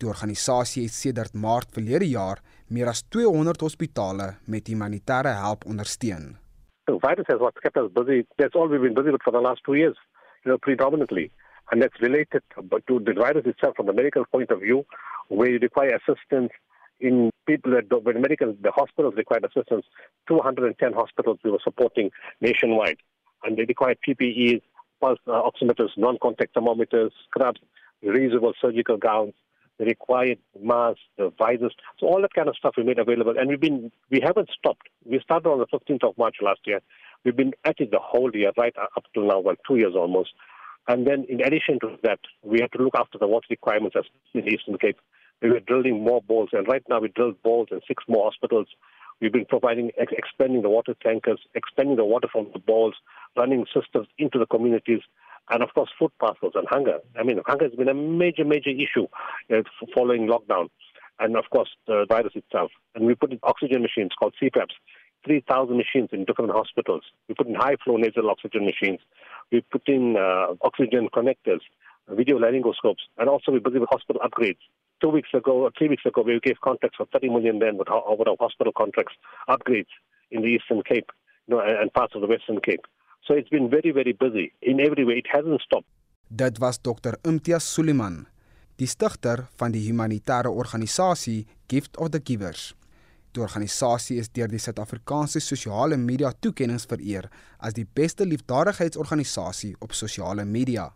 Die 0.00 0.08
organisasie 0.08 0.86
het 0.88 0.96
sedert 0.96 1.36
Maart 1.38 1.70
verlede 1.76 2.08
jaar 2.08 2.40
meer 2.72 2.88
as 2.90 3.04
200 3.14 3.60
hospitale 3.60 4.32
met 4.48 4.70
humanitêre 4.72 5.36
hulp 5.44 5.66
ondersteun. 5.68 6.32
The 6.90 6.96
virus 7.04 7.28
has 7.28 7.38
what 7.38 7.60
kept 7.62 7.76
us 7.76 7.92
busy. 7.92 8.24
That's 8.38 8.56
all 8.56 8.68
we've 8.68 8.82
been 8.82 8.96
busy 8.96 9.12
with 9.12 9.22
for 9.22 9.32
the 9.32 9.44
last 9.44 9.62
two 9.62 9.76
years, 9.78 9.96
you 10.42 10.50
know, 10.50 10.58
predominantly. 10.58 11.30
And 11.72 11.80
that's 11.80 12.00
related 12.00 12.42
to 12.54 13.00
the 13.00 13.14
virus 13.14 13.46
itself 13.46 13.74
from 13.76 13.86
the 13.86 13.92
medical 13.94 14.24
point 14.26 14.50
of 14.50 14.60
view, 14.60 14.84
where 15.28 15.50
you 15.50 15.58
require 15.58 15.96
assistance 15.96 16.52
in 17.00 17.30
people 17.46 17.72
that 17.72 18.04
when 18.04 18.20
medical 18.20 18.54
the 18.62 18.70
hospitals 18.70 19.14
require 19.16 19.40
assistance. 19.42 19.84
210 20.28 20.92
hospitals 20.92 21.38
we 21.42 21.50
were 21.50 21.58
supporting 21.64 22.10
nationwide, 22.40 22.98
and 23.42 23.56
they 23.56 23.64
required 23.64 23.98
PPEs, 24.06 24.60
pulse 25.00 25.18
uh, 25.26 25.42
oximeters, 25.42 25.88
non-contact 25.96 26.54
thermometers, 26.54 27.10
scrubs, 27.24 27.60
reusable 28.04 28.52
surgical 28.60 28.98
gowns. 28.98 29.32
They 29.78 29.86
required 29.86 30.38
masks, 30.60 31.00
the 31.16 31.32
visors, 31.38 31.74
so 31.98 32.06
all 32.06 32.20
that 32.20 32.34
kind 32.34 32.48
of 32.48 32.56
stuff 32.56 32.74
we 32.76 32.84
made 32.84 32.98
available, 32.98 33.34
and 33.36 33.48
we've 33.48 33.60
been 33.60 33.90
we 34.10 34.20
haven't 34.22 34.50
stopped. 34.56 34.88
We 35.06 35.18
started 35.20 35.48
on 35.48 35.58
the 35.58 35.66
15th 35.66 36.06
of 36.06 36.18
March 36.18 36.36
last 36.42 36.60
year. 36.66 36.80
We've 37.24 37.36
been 37.36 37.54
at 37.64 37.80
it 37.80 37.90
the 37.90 37.98
whole 37.98 38.30
year, 38.34 38.52
right 38.58 38.74
up 38.78 39.04
to 39.14 39.24
now, 39.24 39.40
well, 39.40 39.56
two 39.66 39.76
years 39.76 39.94
almost. 39.96 40.30
And 40.88 41.06
then 41.06 41.26
in 41.28 41.40
addition 41.40 41.78
to 41.80 41.96
that, 42.02 42.20
we 42.42 42.60
have 42.60 42.70
to 42.72 42.82
look 42.82 42.94
after 42.96 43.18
the 43.18 43.26
water 43.26 43.46
requirements 43.50 43.96
as 43.96 44.04
in 44.34 44.48
Eastern 44.48 44.78
Cape. 44.78 44.98
We 45.40 45.50
were 45.50 45.60
drilling 45.60 46.04
more 46.04 46.22
bowls, 46.22 46.50
and 46.52 46.66
right 46.68 46.82
now 46.88 47.00
we 47.00 47.08
drilled 47.08 47.42
bowls 47.42 47.68
in 47.70 47.80
six 47.86 48.04
more 48.08 48.30
hospitals. 48.30 48.68
We've 49.20 49.32
been 49.32 49.44
providing, 49.44 49.90
ex- 49.98 50.12
expanding 50.16 50.62
the 50.62 50.70
water 50.70 50.94
tankers, 51.02 51.40
expanding 51.54 51.96
the 51.96 52.04
water 52.04 52.28
from 52.30 52.48
the 52.52 52.58
bowls, 52.58 52.94
running 53.36 53.66
systems 53.72 54.08
into 54.18 54.38
the 54.38 54.46
communities, 54.46 55.00
and 55.50 55.62
of 55.62 55.70
course 55.74 55.90
food 55.98 56.12
parcels 56.20 56.52
and 56.54 56.66
hunger. 56.68 56.98
I 57.18 57.22
mean, 57.24 57.40
hunger 57.46 57.64
has 57.66 57.74
been 57.74 57.88
a 57.88 57.94
major, 57.94 58.44
major 58.44 58.70
issue 58.70 59.06
uh, 59.52 59.62
following 59.94 60.28
lockdown, 60.28 60.68
and 61.18 61.36
of 61.36 61.44
course 61.50 61.70
the 61.86 62.06
virus 62.08 62.32
itself. 62.34 62.70
And 62.94 63.06
we 63.06 63.14
put 63.14 63.32
in 63.32 63.40
oxygen 63.42 63.82
machines 63.82 64.10
called 64.18 64.34
CPAPs 64.42 64.74
3,000 65.24 65.76
machines 65.76 66.08
in 66.12 66.24
different 66.24 66.50
hospitals. 66.52 67.02
We 67.28 67.34
put 67.34 67.46
in 67.46 67.54
high 67.54 67.76
flow 67.84 67.96
nasal 67.96 68.30
oxygen 68.30 68.64
machines. 68.66 69.00
We 69.52 69.60
put 69.60 69.86
in 69.86 70.16
uh, 70.16 70.54
oxygen 70.62 71.08
connectors, 71.14 71.60
video 72.08 72.38
laryngoscopes, 72.38 73.04
and 73.18 73.28
also 73.28 73.52
we're 73.52 73.60
busy 73.60 73.78
with 73.78 73.90
hospital 73.90 74.22
upgrades. 74.24 74.64
Two 75.00 75.10
weeks 75.10 75.28
ago, 75.34 75.52
or 75.64 75.70
three 75.76 75.88
weeks 75.88 76.06
ago, 76.06 76.22
we 76.22 76.40
gave 76.40 76.60
contracts 76.60 76.96
for 76.96 77.06
30 77.12 77.28
million 77.28 77.58
then 77.58 77.76
with 77.76 77.90
our, 77.90 78.02
our 78.02 78.36
hospital 78.40 78.72
contracts, 78.72 79.14
upgrades 79.48 79.92
in 80.30 80.40
the 80.40 80.48
Eastern 80.48 80.82
Cape 80.82 81.10
you 81.46 81.54
know, 81.54 81.60
and 81.60 81.92
parts 81.92 82.14
of 82.14 82.22
the 82.22 82.26
Western 82.26 82.60
Cape. 82.60 82.86
So 83.26 83.34
it's 83.34 83.48
been 83.48 83.68
very, 83.68 83.90
very 83.92 84.12
busy 84.12 84.52
in 84.62 84.80
every 84.80 85.04
way. 85.04 85.14
It 85.14 85.26
hasn't 85.30 85.60
stopped. 85.60 85.86
Dit 86.28 86.58
was 86.58 86.78
Dr. 86.80 87.18
Imtiaz 87.22 87.66
Suliman, 87.74 88.26
die 88.80 88.88
stigter 88.88 89.44
van 89.60 89.74
die 89.74 89.82
humanitêre 89.84 90.48
organisasie 90.48 91.44
Gift 91.68 91.98
of 92.00 92.08
the 92.14 92.20
Givers. 92.24 92.72
Die 93.32 93.40
organisasie 93.40 94.18
is 94.20 94.28
deur 94.28 94.50
die 94.52 94.60
Suid-Afrikaanse 94.60 95.40
sosiale 95.40 95.96
media 95.96 96.32
toekenninge 96.32 96.84
vereer 96.88 97.30
as 97.58 97.72
die 97.72 97.86
beste 97.86 98.26
liefdadigheidsorganisasie 98.28 99.72
op 99.80 99.94
sosiale 99.96 100.44
media. 100.44 100.90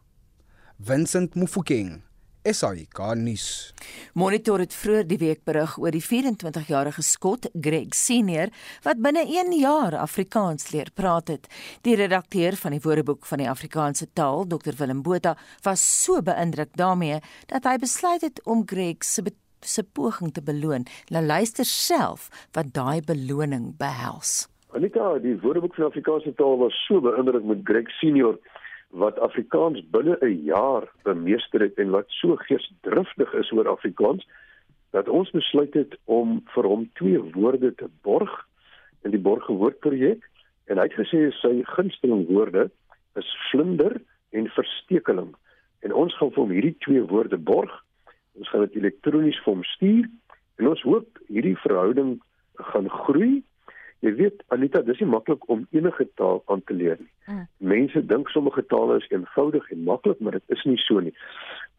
Vincent 0.76 1.34
Mufokeng 1.34 2.02
SAICanis. 2.46 3.72
Monitor 4.14 4.60
het 4.62 4.74
vroeër 4.74 5.06
die 5.08 5.18
week 5.18 5.40
berig 5.48 5.78
oor 5.80 5.94
die 5.94 6.02
24-jarige 6.04 7.02
skot 7.02 7.48
Greg 7.54 7.96
Senior 7.96 8.52
wat 8.84 9.00
binne 9.02 9.24
1 9.24 9.56
jaar 9.58 9.96
Afrikaans 9.98 10.70
leer 10.74 10.92
praat 10.94 11.32
het. 11.32 11.48
Die 11.82 11.96
redakteur 11.98 12.56
van 12.60 12.76
die 12.76 12.82
Woordeboek 12.84 13.26
van 13.26 13.42
die 13.42 13.50
Afrikaanse 13.50 14.10
taal, 14.12 14.46
Dr 14.46 14.76
Willem 14.78 15.02
Botha, 15.02 15.36
was 15.64 15.82
so 16.04 16.22
beïndruk 16.22 16.76
daarmee 16.76 17.18
dat 17.50 17.66
hy 17.66 17.76
besluit 17.82 18.22
het 18.22 18.44
om 18.44 18.62
Greg 18.66 19.04
se 19.04 19.24
se 19.66 19.82
poging 19.84 20.32
te 20.32 20.42
beloon. 20.42 20.86
Nou 21.10 21.24
luister 21.24 21.64
self 21.64 22.30
wat 22.56 22.72
daai 22.72 23.02
beloning 23.04 23.74
behels. 23.78 24.46
Anita, 24.76 25.18
die 25.18 25.36
Woordeboek 25.40 25.74
van 25.74 25.90
Afrikaanse 25.90 26.34
taal 26.38 26.58
was 26.58 26.76
so 26.86 27.00
beïndruk 27.00 27.44
met 27.44 27.64
Greg 27.64 27.90
Senior 28.00 28.38
wat 28.90 29.18
Afrikaans 29.18 29.82
binne 29.90 30.16
'n 30.20 30.44
jaar 30.44 30.88
bemeester 31.02 31.60
het 31.60 31.78
en 31.78 31.90
wat 31.90 32.06
so 32.08 32.36
geesdriftig 32.36 33.32
is 33.34 33.52
oor 33.52 33.68
Afrikaans 33.68 34.26
dat 34.90 35.08
ons 35.08 35.30
besluit 35.30 35.74
het 35.74 35.96
om 36.04 36.42
vir 36.54 36.64
hom 36.64 36.90
twee 36.94 37.18
woorde 37.18 37.74
te 37.74 37.88
borg 38.02 38.46
in 39.04 39.10
die 39.10 39.20
borgewoordprojek 39.20 40.22
en 40.66 40.78
hy 40.78 40.86
het 40.88 40.98
gesê 40.98 41.30
sy 41.40 41.62
gunsteling 41.62 42.26
woorde 42.28 42.70
is 43.20 43.32
vlinder 43.50 44.00
en 44.30 44.48
verstekeling 44.48 45.34
en 45.80 45.92
ons 45.92 46.16
gaan 46.16 46.32
vir 46.32 46.42
hom 46.42 46.54
hierdie 46.54 46.78
twee 46.86 47.02
woorde 47.02 47.36
borg 47.36 47.74
gaan 48.56 48.68
dit 48.68 48.80
elektronies 48.80 49.42
vir 49.44 49.52
hom 49.52 49.64
stuur 49.74 50.08
en 50.56 50.68
ons 50.72 50.86
hoop 50.88 51.20
hierdie 51.28 51.58
verhouding 51.60 52.16
gaan 52.72 52.88
groei 53.04 53.42
Jy 54.04 54.12
weet 54.18 54.42
Anita, 54.52 54.82
dis 54.84 54.98
nie 55.00 55.08
maklik 55.08 55.44
om 55.52 55.64
enige 55.72 56.04
taal 56.20 56.42
aan 56.52 56.60
te 56.68 56.74
leer 56.76 56.98
nie. 57.00 57.08
Mm. 57.26 57.44
Mense 57.72 58.02
dink 58.06 58.28
sommige 58.28 58.62
tale 58.68 58.98
is 59.00 59.08
eenvoudig 59.08 59.70
en 59.72 59.86
maklik, 59.88 60.20
maar 60.20 60.36
dit 60.36 60.54
is 60.56 60.64
nie 60.68 60.76
so 60.84 61.00
nie. 61.00 61.14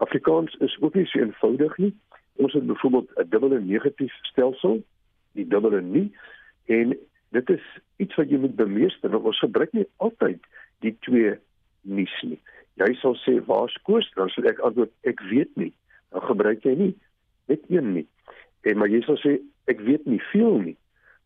Afrikaans 0.03 0.57
is 0.65 0.75
ook 0.81 0.97
nie 0.97 1.05
so 1.05 1.21
eenvoudig 1.21 1.77
nie. 1.83 1.93
Ons 2.41 2.57
het 2.57 2.65
byvoorbeeld 2.67 3.13
'n 3.15 3.29
dubbele 3.29 3.61
negatief 3.61 4.13
stelsel, 4.31 4.81
die 5.37 5.47
dubbele 5.47 5.81
nie 5.81 6.11
en 6.65 6.97
dit 7.31 7.49
is 7.49 7.65
iets 7.97 8.15
wat 8.15 8.29
jy 8.29 8.37
moet 8.37 8.55
bemeester. 8.55 9.23
Ons 9.23 9.39
gebruik 9.39 9.73
nie 9.73 9.87
altyd 9.97 10.41
die 10.79 10.95
twee 10.99 11.37
nuus 11.81 12.21
nie. 12.21 12.41
Jy 12.73 12.93
sal 12.93 13.15
sê 13.15 13.45
waar 13.45 13.69
skoos, 13.69 14.11
dan 14.15 14.29
sal 14.29 14.43
ek 14.43 14.59
antwoord 14.59 14.91
ek 15.01 15.21
weet 15.21 15.55
nie. 15.55 15.73
Dan 16.11 16.21
gebruik 16.21 16.63
jy 16.63 16.75
nie 16.75 16.93
net 17.47 17.63
een 17.71 17.93
nie. 17.93 18.07
En 18.67 18.77
maar 18.77 18.91
jy 18.91 19.01
sal 19.05 19.19
sê 19.21 19.37
ek 19.71 19.79
weet 19.83 20.05
nie 20.05 20.21
veel 20.31 20.59
nie 20.63 20.77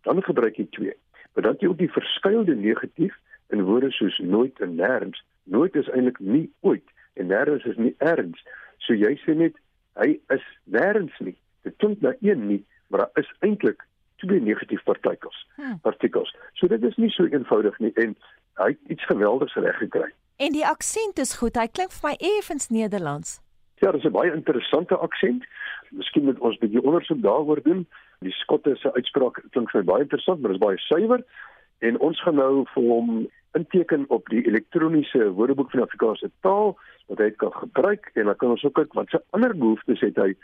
dan 0.02 0.24
gebruik 0.24 0.56
jy 0.56 0.68
twee. 0.70 0.96
Maar 1.34 1.44
dan 1.44 1.56
jy 1.60 1.68
ook 1.68 1.78
die 1.78 1.92
verskeidelde 1.92 2.56
negatief 2.56 3.16
in 3.50 3.64
woorde 3.64 3.92
soos 3.92 4.18
nooit 4.18 4.60
en 4.60 4.76
nêrens. 4.76 5.24
Nooit 5.44 5.76
is 5.76 5.90
eintlik 5.90 6.20
nie 6.20 6.50
ooit 6.60 6.88
en 7.14 7.28
nêrens 7.28 7.66
is 7.66 7.78
nie 7.78 7.94
erns. 7.98 8.42
So 8.78 8.98
jy 8.98 9.14
sê 9.26 9.36
net 9.38 9.58
hy 10.00 10.18
is 10.34 10.46
nêrens 10.64 11.18
nie. 11.20 11.38
Dit 11.68 11.78
klink 11.78 12.02
na 12.02 12.14
een 12.22 12.48
nie, 12.48 12.62
maar 12.88 13.06
daar 13.06 13.24
is 13.24 13.34
eintlik 13.40 13.86
twee 14.24 14.42
negatief 14.42 14.84
partikels. 14.84 15.38
Hmm. 15.56 15.80
Partikels. 15.82 16.34
So 16.54 16.68
dit 16.68 16.84
is 16.84 16.98
nie 16.98 17.10
so 17.10 17.28
eenvoudig 17.30 17.78
nie 17.80 17.94
en 18.02 18.16
hy 18.62 18.74
het 18.74 18.96
iets 18.96 19.06
geweldigs 19.10 19.56
reg 19.56 19.78
gekry. 19.78 20.10
En 20.42 20.54
die 20.56 20.66
aksent 20.66 21.20
is 21.22 21.36
goed. 21.38 21.58
Hy 21.58 21.68
klink 21.70 21.94
vir 21.94 22.12
my 22.12 22.16
effens 22.38 22.70
Nederlands. 22.74 23.40
Ja, 23.82 23.92
dis 23.92 24.04
'n 24.06 24.12
baie 24.14 24.34
interessante 24.34 24.98
aksent. 24.98 25.44
Miskien 25.90 26.24
moet 26.24 26.40
ons 26.40 26.56
'n 26.56 26.60
bietjie 26.66 26.84
ondersoek 26.84 27.22
daaroor 27.22 27.62
doen. 27.64 27.88
Die 28.20 28.32
skotte 28.32 28.76
se 28.76 28.94
uitspraak 28.94 29.42
klink 29.52 29.72
vir 29.72 29.82
my 29.82 29.86
baie 29.86 30.02
interessant, 30.02 30.42
maar 30.42 30.52
dit 30.52 30.62
is 30.62 30.68
baie 30.68 30.78
suiwer 30.78 31.24
en 31.80 32.00
ons 32.00 32.22
gaan 32.22 32.36
nou 32.36 32.66
vir 32.74 32.84
hom 32.84 33.28
inteken 33.58 34.06
op 34.08 34.30
die 34.30 34.46
elektroniese 34.48 35.32
woordeboek 35.34 35.72
van 35.72 35.82
Afrikaanse 35.82 36.30
taal 36.46 36.78
wat 37.08 37.18
hy 37.18 37.30
kan 37.32 37.54
gebruik 37.54 38.12
en 38.14 38.26
dan 38.26 38.36
kan 38.36 38.50
ons 38.50 38.64
ook 38.64 38.78
kyk 38.80 38.94
wat 38.94 39.10
se 39.10 39.22
ander 39.30 39.58
behoeftes 39.58 40.00
het 40.06 40.16
hy 40.16 40.36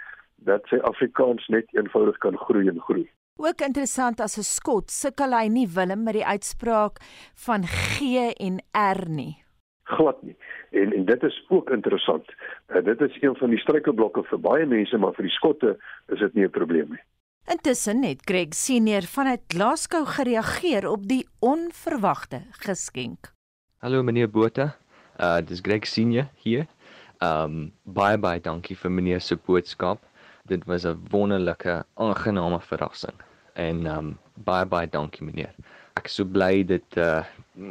dat 0.49 0.65
sy 0.71 0.81
Afrikaans 0.89 1.47
net 1.47 1.65
eenvoudig 1.77 2.17
kan 2.17 2.37
groei 2.37 2.67
en 2.67 2.81
groei. 2.89 3.07
Ook 3.37 3.61
interessant 3.61 4.19
as 4.19 4.37
'n 4.37 4.43
skot 4.43 4.91
sukkel 4.91 5.31
hy 5.31 5.47
nie 5.47 5.67
Willem 5.67 6.03
met 6.03 6.13
die 6.13 6.25
uitspraak 6.25 6.99
van 7.45 7.63
G 7.63 8.01
en 8.37 8.61
R 8.73 9.09
nie. 9.09 9.46
Glad 9.87 10.21
nie. 10.21 10.35
En 10.71 10.93
en 10.93 11.05
dit 11.05 11.23
is 11.23 11.45
ook 11.47 11.69
interessant. 11.69 12.33
Uh, 12.67 12.83
dit 12.83 13.01
is 13.01 13.21
een 13.21 13.35
van 13.35 13.49
die 13.49 13.59
struikelblokke 13.59 14.23
vir 14.27 14.39
baie 14.39 14.65
mense, 14.65 14.97
maar 14.97 15.13
vir 15.15 15.29
die 15.29 15.35
skotte 15.35 15.77
is 16.11 16.19
dit 16.19 16.33
nie 16.33 16.43
'n 16.45 16.51
probleem 16.51 16.89
nie. 16.89 17.03
Intussen 17.47 18.03
het 18.03 18.21
Greg 18.27 18.53
Senior 18.53 19.01
vanuit 19.01 19.41
Glasgow 19.47 20.07
gereageer 20.07 20.89
op 20.89 21.07
die 21.07 21.27
onverwagte 21.39 22.41
geskenk. 22.51 23.31
Hallo 23.77 24.03
meneer 24.03 24.29
Botha. 24.29 24.75
Uh 25.19 25.39
dis 25.41 25.59
Greg 25.63 25.87
Senior 25.87 26.27
hier. 26.43 26.67
Um 27.23 27.71
baie 27.83 28.17
baie 28.17 28.41
dankie 28.41 28.75
vir 28.77 28.91
meneer 28.91 29.21
se 29.21 29.35
boodskap. 29.35 30.03
Dit 30.45 30.65
was 30.65 30.85
'n 30.85 30.99
wonderlike, 31.09 31.85
aangename 31.93 32.59
verrassing. 32.59 33.15
En 33.53 33.85
um 33.85 34.17
baie 34.33 34.65
baie 34.65 34.89
dankie 34.89 35.23
meneer. 35.25 35.55
Ek 35.97 36.09
so 36.13 36.25
bly 36.37 36.63
dit 36.63 36.97
uh 37.01 37.23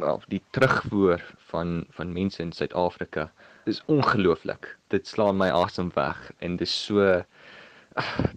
of 0.03 0.25
die 0.31 0.41
terugvoer 0.51 1.21
van 1.51 1.85
van 1.95 2.13
mense 2.13 2.41
in 2.43 2.51
Suid-Afrika 2.51 3.29
is 3.71 3.81
ongelooflik. 3.87 4.67
Dit 4.91 5.07
slaan 5.07 5.37
my 5.39 5.47
asem 5.63 5.91
weg 5.95 6.19
en 6.43 6.57
dis 6.59 6.73
so 6.85 7.03
uh, 7.03 7.21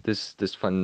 dis 0.07 0.21
dis 0.41 0.55
van 0.63 0.77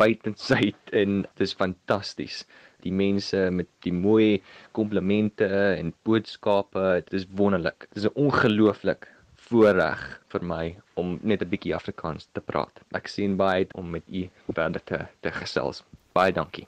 wyd 0.00 0.26
en 0.28 0.34
suid 0.36 0.92
en 1.02 1.22
dis 1.40 1.54
fantasties. 1.60 2.42
Die 2.84 2.92
mense 2.94 3.48
met 3.50 3.68
die 3.86 3.94
mooi 3.94 4.42
komplimente 4.76 5.48
en 5.48 5.94
boodskappe, 6.06 6.84
dit 7.02 7.20
is 7.22 7.28
wonderlik. 7.40 7.88
Dit 7.92 8.02
is 8.02 8.08
'n 8.10 8.18
ongelooflik 8.26 9.08
voorreg 9.48 10.02
vir 10.32 10.42
my 10.54 10.64
om 10.94 11.18
net 11.22 11.42
'n 11.42 11.52
bietjie 11.54 11.74
Afrikaans 11.74 12.28
te 12.32 12.40
praat. 12.40 12.82
Ek 12.92 13.08
sien 13.08 13.36
baie 13.36 13.64
uit 13.64 13.74
om 13.74 13.90
met 13.90 14.04
u 14.08 14.28
verder 14.52 14.84
te 14.84 15.06
te 15.20 15.30
gesels. 15.30 15.84
Baie 16.12 16.32
dankie. 16.32 16.66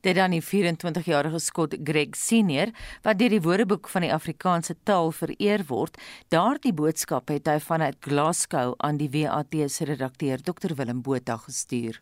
Dit 0.00 0.16
dan 0.16 0.30
die 0.30 0.42
24-jarige 0.42 1.38
skot 1.38 1.76
Greg 1.84 2.16
Senior 2.16 2.72
wat 3.02 3.18
deur 3.18 3.36
die 3.36 3.42
Woordeboek 3.42 3.88
van 3.88 4.06
die 4.06 4.12
Afrikaanse 4.12 4.76
taal 4.82 5.12
vereer 5.12 5.64
word. 5.68 5.98
Daardie 6.28 6.74
boodskap 6.76 7.28
het 7.28 7.46
hy 7.48 7.58
vanuit 7.60 7.96
Glasgow 8.00 8.74
aan 8.78 8.96
die 9.00 9.10
WAT 9.10 9.54
se 9.70 9.84
redakteur 9.84 10.42
Dr 10.42 10.74
Willem 10.74 11.02
Botha 11.02 11.36
gestuur. 11.36 12.00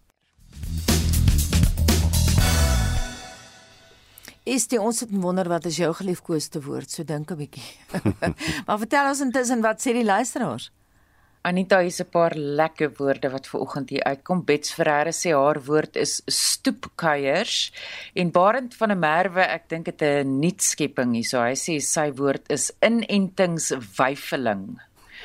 Is 4.45 4.67
dit 4.69 4.79
ons 4.79 5.01
het 5.01 5.09
wonder 5.11 5.49
wat 5.49 5.65
is 5.65 5.79
jou 5.81 5.89
geliefkoeste 5.97 6.61
woord, 6.67 6.91
so 6.91 7.05
dink 7.05 7.31
'n 7.31 7.37
bietjie. 7.37 7.65
maar 8.67 8.79
vertel 8.79 9.09
ons 9.09 9.21
intussen 9.21 9.63
wat 9.65 9.81
sê 9.81 9.93
die 9.97 10.05
luisteraars? 10.05 10.71
Anita 11.45 11.83
het 11.83 12.01
'n 12.01 12.11
paar 12.11 12.35
lekker 12.35 12.93
woorde 12.97 13.31
wat 13.31 13.47
ver 13.47 13.61
oggend 13.61 13.91
hier 13.91 14.05
uitkom. 14.05 14.45
Bets 14.45 14.73
Ferreira 14.73 15.13
sê 15.13 15.37
haar 15.37 15.61
woord 15.65 15.97
is 15.97 16.23
stoepkuiers 16.27 17.73
en 18.15 18.31
Barend 18.31 18.75
van 18.75 18.89
der 18.89 18.97
Merwe, 18.97 19.43
ek 19.43 19.69
dink 19.69 19.85
dit 19.85 20.03
'n 20.03 20.41
nuutskepping 20.41 21.15
hier. 21.15 21.25
So 21.25 21.41
hy 21.41 21.55
sê 21.55 21.81
sy 21.81 22.13
woord 22.13 22.51
is 22.51 22.73
inentingswyfeling. 22.81 24.81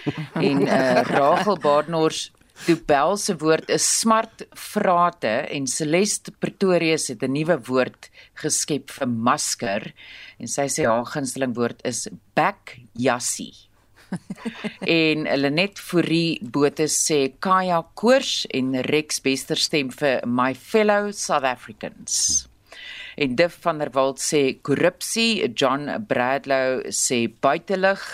en 0.50 0.62
uh, 0.62 1.02
Rachel 1.04 1.58
Badenhorst 1.58 2.32
Dubel 2.66 3.18
se 3.18 3.36
woord 3.40 3.70
is 3.70 4.00
smart 4.00 4.44
vrate 4.52 5.48
en 5.48 5.68
Celeste 5.68 6.32
Pretorius 6.32 7.08
het 7.08 7.24
'n 7.24 7.32
nuwe 7.32 7.58
woord 7.70 8.10
geskep 8.34 8.92
vir 8.92 9.08
masker 9.08 9.94
en 10.40 10.48
sy 10.48 10.68
sê 10.68 10.86
haar 10.86 11.06
gunsteling 11.06 11.56
woord 11.56 11.80
is 11.86 12.10
back 12.36 12.78
jassie. 12.94 13.69
en 15.00 15.26
Lenet 15.42 15.80
Fourie 15.80 16.40
Botha 16.42 16.88
sê 16.90 17.36
Kaya 17.42 17.82
Koors 17.94 18.46
en 18.54 18.76
Rex 18.88 19.22
Bester 19.26 19.60
stem 19.60 19.90
vir 19.94 20.26
my 20.26 20.54
fellow 20.54 21.12
South 21.12 21.48
Africans. 21.48 22.46
En 23.20 23.36
Diff 23.36 23.58
van 23.66 23.82
der 23.82 23.92
Walt 23.96 24.22
sê 24.24 24.60
korrupsie, 24.64 25.50
John 25.56 25.90
Bradlow 26.08 26.86
sê 26.96 27.26
buitelug 27.28 28.06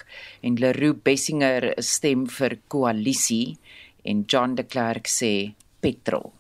en 0.42 0.58
Leroux 0.58 0.98
Bessinger 1.06 1.76
stem 1.78 2.26
vir 2.40 2.58
koalisie 2.68 3.58
en 4.06 4.26
John 4.26 4.56
de 4.58 4.66
Klerk 4.66 5.10
sê 5.10 5.54
petrol. 5.82 6.32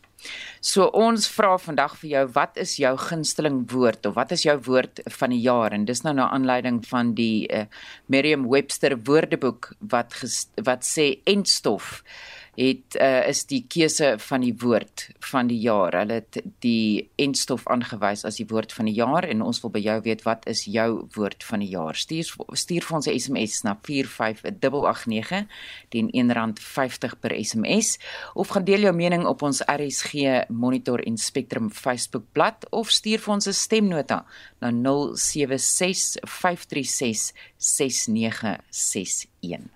So 0.65 0.87
ons 0.97 1.27
vra 1.29 1.55
vandag 1.61 1.97
vir 2.01 2.09
jou 2.09 2.23
wat 2.37 2.57
is 2.61 2.77
jou 2.81 2.93
gunsteling 2.97 3.63
woord 3.71 4.05
of 4.09 4.15
wat 4.17 4.31
is 4.33 4.45
jou 4.47 4.55
woord 4.65 5.03
van 5.19 5.33
die 5.35 5.41
jaar? 5.43 5.73
En 5.75 5.85
dis 5.85 6.01
nou 6.05 6.15
na 6.17 6.29
aanleiding 6.33 6.81
van 6.89 7.13
die 7.17 7.45
uh, 7.53 7.65
Merriam-Webster 8.07 8.97
Woordeboek 9.05 9.73
wat 9.79 10.17
wat 10.65 10.87
sê 10.87 11.11
entstof 11.29 12.01
het 12.55 12.95
uh, 12.95 13.27
is 13.27 13.43
die 13.49 13.65
keuse 13.67 14.15
van 14.23 14.41
die 14.41 14.53
woord 14.61 15.09
van 15.29 15.47
die 15.47 15.59
jaar. 15.59 15.95
Hulle 15.99 16.21
het 16.21 16.39
die 16.63 17.09
enstof 17.21 17.65
aangewys 17.71 18.25
as 18.27 18.39
die 18.39 18.47
woord 18.49 18.73
van 18.75 18.89
die 18.89 18.95
jaar 18.95 19.27
en 19.27 19.43
ons 19.45 19.61
wil 19.63 19.73
by 19.75 19.81
jou 19.83 19.97
weet 20.07 20.23
wat 20.27 20.47
is 20.51 20.65
jou 20.69 21.05
woord 21.15 21.43
van 21.43 21.63
die 21.63 21.71
jaar. 21.73 21.95
Stuur 21.99 22.31
stuur 22.55 22.87
vir 22.87 22.95
ons 22.95 23.07
'n 23.07 23.19
SMS 23.19 23.63
na 23.63 23.77
45889 23.81 25.45
teen 25.89 26.09
R1.50 26.11 27.19
per 27.19 27.35
SMS 27.43 27.97
of 28.33 28.47
gaan 28.47 28.65
deel 28.65 28.87
jou 28.87 28.95
mening 28.95 29.25
op 29.25 29.41
ons 29.41 29.61
RSG 29.61 30.13
Monitor 30.49 30.99
en 30.99 31.17
Spectrum 31.17 31.71
Facebook 31.71 32.23
bladsy 32.31 32.43
of 32.71 32.91
stuur 32.91 33.19
vir 33.19 33.33
ons 33.33 33.47
'n 33.47 33.53
stemnota 33.53 34.25
na 34.61 34.71
076 34.71 36.17
536 36.23 37.33
6961. 37.57 39.74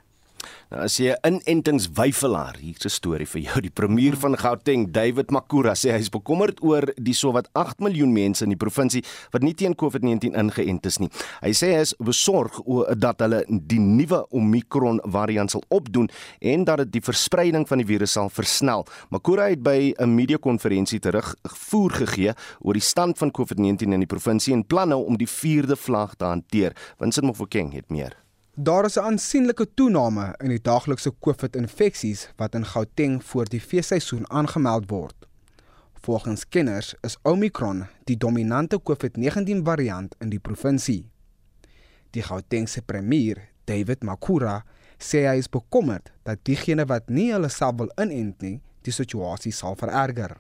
Nou 0.69 0.84
as 0.86 0.99
jy 0.99 1.15
'n 1.23 1.41
inentingswyfelaar, 1.45 2.58
hier's 2.62 2.86
'n 2.86 2.89
storie 2.89 3.25
vir 3.25 3.41
jou. 3.41 3.62
Die 3.62 3.71
premier 3.71 4.15
van 4.15 4.38
Gauteng, 4.38 4.91
David 4.91 5.32
Makura, 5.32 5.73
sê 5.73 5.91
hy 5.91 5.99
is 5.99 6.10
bekommerd 6.10 6.62
oor 6.62 6.84
die 6.95 7.13
sowat 7.13 7.49
8 7.54 7.80
miljoen 7.80 8.13
mense 8.13 8.43
in 8.43 8.49
die 8.49 8.58
provinsie 8.58 9.04
wat 9.32 9.41
nie 9.41 9.54
teen 9.54 9.75
COVID-19 9.75 10.36
ingeënt 10.36 10.86
is 10.86 10.99
nie. 10.99 11.10
Hy 11.41 11.52
sê 11.52 11.73
hy 11.73 11.82
is 11.82 11.95
besorg 11.97 12.62
oor 12.65 12.95
dat 12.95 13.19
hulle 13.19 13.43
die 13.47 13.80
nuwe 13.80 14.25
Omicron 14.30 14.99
variant 15.04 15.52
sal 15.52 15.63
opdoen 15.69 16.10
en 16.39 16.63
dat 16.63 16.78
dit 16.78 16.91
die 16.91 17.02
verspreiding 17.02 17.67
van 17.67 17.78
die 17.78 17.88
virus 17.88 18.12
sal 18.12 18.30
versnel. 18.30 18.86
Makura 19.10 19.49
het 19.49 19.63
by 19.63 19.93
'n 19.97 20.15
media-konferensie 20.15 20.99
terugvoer 20.99 21.91
gegee 21.91 22.34
oor 22.62 22.73
die 22.73 22.82
stand 22.82 23.17
van 23.17 23.32
COVID-19 23.32 23.93
in 23.93 23.99
die 23.99 24.06
provinsie 24.06 24.54
en 24.54 24.65
planne 24.65 24.95
om 24.95 25.17
die 25.17 25.28
4de 25.28 25.75
vlak 25.75 26.15
te 26.15 26.25
hanteer. 26.25 26.75
Winston 26.99 27.25
Mofokeng 27.25 27.73
het 27.73 27.89
meer. 27.89 28.28
Daar 28.62 28.86
is 28.86 28.95
'n 28.95 29.00
aansienlike 29.00 29.74
toename 29.74 30.36
in 30.38 30.50
die 30.50 30.62
daaglikse 30.62 31.13
COVID-infeksies 31.19 32.30
wat 32.36 32.54
in 32.54 32.65
Gauteng 32.65 33.24
voor 33.24 33.45
die 33.45 33.62
feesseisoen 33.62 34.30
aangemeld 34.30 34.89
word. 34.89 35.15
Volgens 35.93 36.50
kenners 36.50 36.95
is 37.02 37.17
Omicron 37.22 37.86
die 38.04 38.17
dominante 38.17 38.80
COVID-19 38.84 39.63
variant 39.63 40.15
in 40.19 40.30
die 40.30 40.39
provinsie. 40.39 41.10
Die 42.10 42.22
Gautengse 42.22 42.82
premier, 42.82 43.38
David 43.63 44.04
Makura, 44.04 44.63
sê 44.98 45.17
hy 45.28 45.38
is 45.38 45.50
bekommerd 45.50 46.12
dat 46.24 46.38
diegene 46.43 46.86
wat 46.86 47.10
nie 47.10 47.32
hulle 47.32 47.50
self 47.50 47.76
wil 47.78 47.91
inent 47.95 48.41
nie, 48.41 48.62
die 48.82 48.93
situasie 48.93 49.52
sal 49.52 49.76
vererger. 49.76 50.38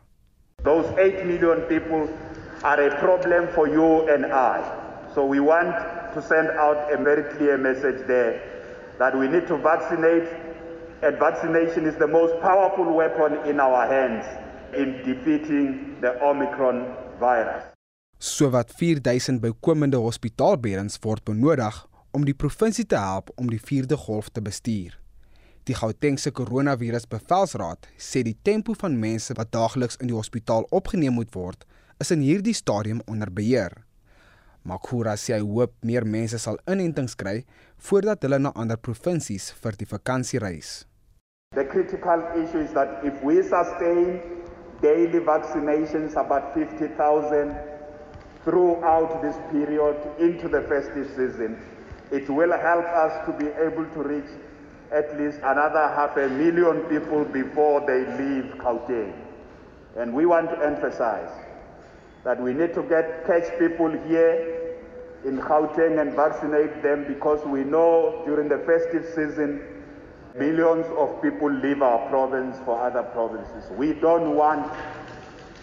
Those 0.63 0.89
8 0.97 1.25
million 1.25 1.61
people 1.67 2.09
are 2.61 2.89
a 2.91 2.99
problem 2.99 3.47
for 3.47 3.69
you 3.69 4.09
and 4.13 4.25
I. 4.25 4.59
So 5.13 5.25
we 5.27 5.39
want 5.39 5.98
to 6.13 6.21
send 6.21 6.49
out 6.65 6.91
a 6.91 6.97
very 7.03 7.23
clear 7.35 7.57
message 7.57 8.05
there 8.07 8.41
that 8.99 9.13
we 9.15 9.27
need 9.27 9.47
to 9.47 9.57
vaccinate 9.57 10.27
and 11.01 11.17
vaccination 11.17 11.85
is 11.85 11.95
the 11.95 12.07
most 12.07 12.33
powerful 12.41 12.93
weapon 12.93 13.31
in 13.49 13.59
our 13.59 13.87
hands 13.87 14.25
in 14.73 14.87
defeating 15.05 15.97
the 16.01 16.11
Omicron 16.21 16.85
virus. 17.19 17.63
Sowat 18.19 18.71
4000 18.71 19.39
bykomende 19.39 19.97
hospitaalbeddens 19.97 20.99
word 21.01 21.23
benodig 21.23 21.87
om 22.11 22.25
die 22.25 22.35
provinsie 22.35 22.85
te 22.85 22.99
help 22.99 23.31
om 23.35 23.47
die 23.49 23.61
4de 23.61 23.95
golf 23.95 24.29
te 24.29 24.41
bestuur. 24.41 24.97
Die 25.63 25.75
Gautengse 25.77 26.31
koronavirusbevelsraad 26.35 27.87
sê 27.95 28.23
die 28.25 28.35
tempo 28.43 28.73
van 28.81 28.97
mense 28.99 29.35
wat 29.37 29.51
daagliks 29.53 29.99
in 30.01 30.09
die 30.11 30.17
hospitaal 30.17 30.65
opgeneem 30.75 31.15
moet 31.15 31.31
word, 31.35 31.63
is 32.01 32.11
in 32.11 32.23
hierdie 32.25 32.55
stadium 32.57 32.99
onder 33.05 33.31
beheer. 33.31 33.75
Makura 34.63 35.15
sê 35.17 35.37
hy 35.37 35.43
hoop 35.45 35.71
meer 35.83 36.05
mense 36.05 36.37
sal 36.37 36.59
inentings 36.67 37.15
kry 37.15 37.45
voordat 37.89 38.23
hulle 38.23 38.39
na 38.43 38.51
ander 38.55 38.77
provinsies 38.77 39.51
vir 39.63 39.77
die 39.79 39.87
vakansie 39.89 40.41
reis. 40.43 40.85
The 41.55 41.65
critical 41.65 42.21
issue 42.37 42.59
is 42.59 42.71
that 42.73 43.01
if 43.03 43.23
we 43.23 43.41
sustain 43.41 44.21
daily 44.81 45.19
vaccinations 45.19 46.15
about 46.15 46.53
50,000 46.53 47.55
throughout 48.43 49.21
this 49.21 49.35
period 49.51 49.97
into 50.19 50.47
the 50.47 50.61
festive 50.69 51.07
season, 51.15 51.57
it 52.11 52.29
will 52.29 52.51
help 52.51 52.85
us 52.85 53.13
to 53.25 53.33
be 53.33 53.49
able 53.65 53.85
to 53.95 54.03
reach 54.03 54.31
at 54.91 55.17
least 55.19 55.37
another 55.43 55.87
half 55.95 56.17
a 56.17 56.27
million 56.29 56.81
people 56.89 57.25
before 57.25 57.81
they 57.85 58.05
leave 58.17 58.53
Gauteng. 58.57 59.13
And 59.97 60.13
we 60.13 60.25
want 60.25 60.49
to 60.49 60.57
emphasize 60.65 61.29
that 62.23 62.41
we 62.41 62.53
need 62.53 62.73
to 62.73 62.83
get 62.83 63.25
catch 63.25 63.47
people 63.59 63.89
here 64.07 64.75
in 65.25 65.39
Gauteng 65.39 65.99
and 66.01 66.13
vaccinate 66.15 66.81
them 66.81 67.05
because 67.07 67.45
we 67.45 67.63
know 67.63 68.23
during 68.25 68.47
the 68.47 68.59
festive 68.59 69.05
season 69.15 69.61
millions 70.35 70.85
of 70.97 71.21
people 71.21 71.51
leave 71.51 71.81
our 71.81 72.07
province 72.09 72.57
for 72.65 72.79
other 72.79 73.03
provinces. 73.03 73.69
We 73.77 73.93
don't 73.93 74.35
want 74.35 74.71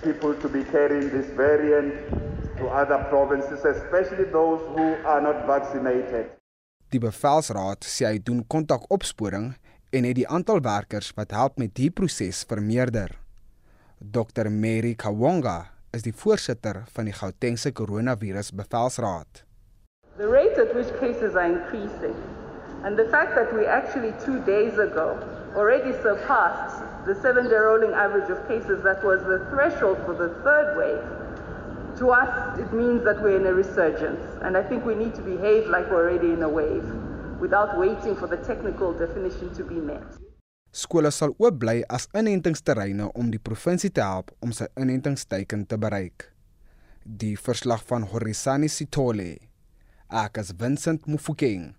people 0.02 0.34
to 0.34 0.48
be 0.48 0.64
carrying 0.64 1.08
this 1.10 1.26
variant 1.32 1.94
to 2.58 2.68
other 2.68 2.98
provinces, 3.08 3.64
especially 3.64 4.24
those 4.24 4.60
who 4.74 4.96
are 5.04 5.20
not 5.20 5.46
vaccinated. 5.46 6.32
Die 6.90 7.00
bevelsraad 7.02 7.82
sê 7.82 8.06
hy 8.06 8.18
doen 8.22 8.44
kontakopsporing 8.46 9.54
en 9.90 10.06
het 10.06 10.18
die 10.20 10.26
aantal 10.28 10.60
werkers 10.62 11.10
wat 11.16 11.34
help 11.34 11.58
met 11.58 11.74
die 11.74 11.90
proses 11.90 12.44
vermeerder. 12.46 13.16
Dr 13.98 14.50
Mary 14.52 14.94
Kawonga 14.94 15.75
is 15.90 16.02
die 16.02 16.14
voorsitter 16.14 16.82
van 16.92 17.04
die 17.04 17.14
Gautengse 17.14 17.72
koronavirus 17.72 18.52
bevelsraad. 18.52 19.44
The 20.16 20.28
rate 20.28 20.58
at 20.60 20.74
which 20.74 20.92
cases 21.00 21.34
are 21.34 21.46
increasing 21.46 22.14
and 22.84 22.96
the 22.96 23.08
fact 23.10 23.34
that 23.34 23.52
we 23.54 23.66
actually 23.66 24.12
2 24.24 24.44
days 24.44 24.78
ago 24.78 25.18
already 25.54 25.92
surpassed 26.02 26.82
the 27.06 27.14
7-day 27.14 27.56
rolling 27.56 27.92
average 27.92 28.30
of 28.30 28.46
cases 28.48 28.82
that 28.82 29.02
was 29.04 29.22
the 29.24 29.38
threshold 29.50 29.98
for 30.04 30.14
the 30.14 30.28
third 30.42 30.76
wave 30.76 31.04
to 31.98 32.10
us, 32.10 32.58
it 32.58 32.70
means 32.72 33.02
that 33.04 33.22
we're 33.22 33.36
in 33.40 33.46
a 33.46 33.54
resurgence. 33.54 34.20
And 34.42 34.54
I 34.56 34.62
think 34.62 34.84
we 34.84 34.94
need 34.94 35.14
to 35.14 35.22
behave 35.22 35.66
like 35.68 35.90
we're 35.90 36.10
already 36.10 36.32
in 36.32 36.42
a 36.42 36.48
wave 36.48 36.84
without 37.40 37.78
waiting 37.78 38.14
for 38.14 38.26
the 38.26 38.36
technical 38.36 38.92
definition 38.92 39.54
to 39.54 39.64
be 39.64 39.76
met. 39.76 40.04
Skole 40.76 41.08
sal 41.14 41.32
oop 41.40 41.56
bly 41.62 41.80
as 41.88 42.04
inentingsterreine 42.12 43.08
om 43.16 43.30
die 43.32 43.40
provinsie 43.40 43.88
te 43.96 44.04
help 44.04 44.34
om 44.44 44.52
sy 44.52 44.66
inentingsteiken 44.76 45.64
te 45.70 45.78
bereik. 45.80 46.28
Die 47.04 47.32
verslag 47.40 47.80
van 47.88 48.04
Horisani 48.10 48.68
Sitole. 48.68 49.30
Ek 50.12 50.36
as 50.42 50.52
Vincent 50.60 51.08
Mufokeng 51.08 51.70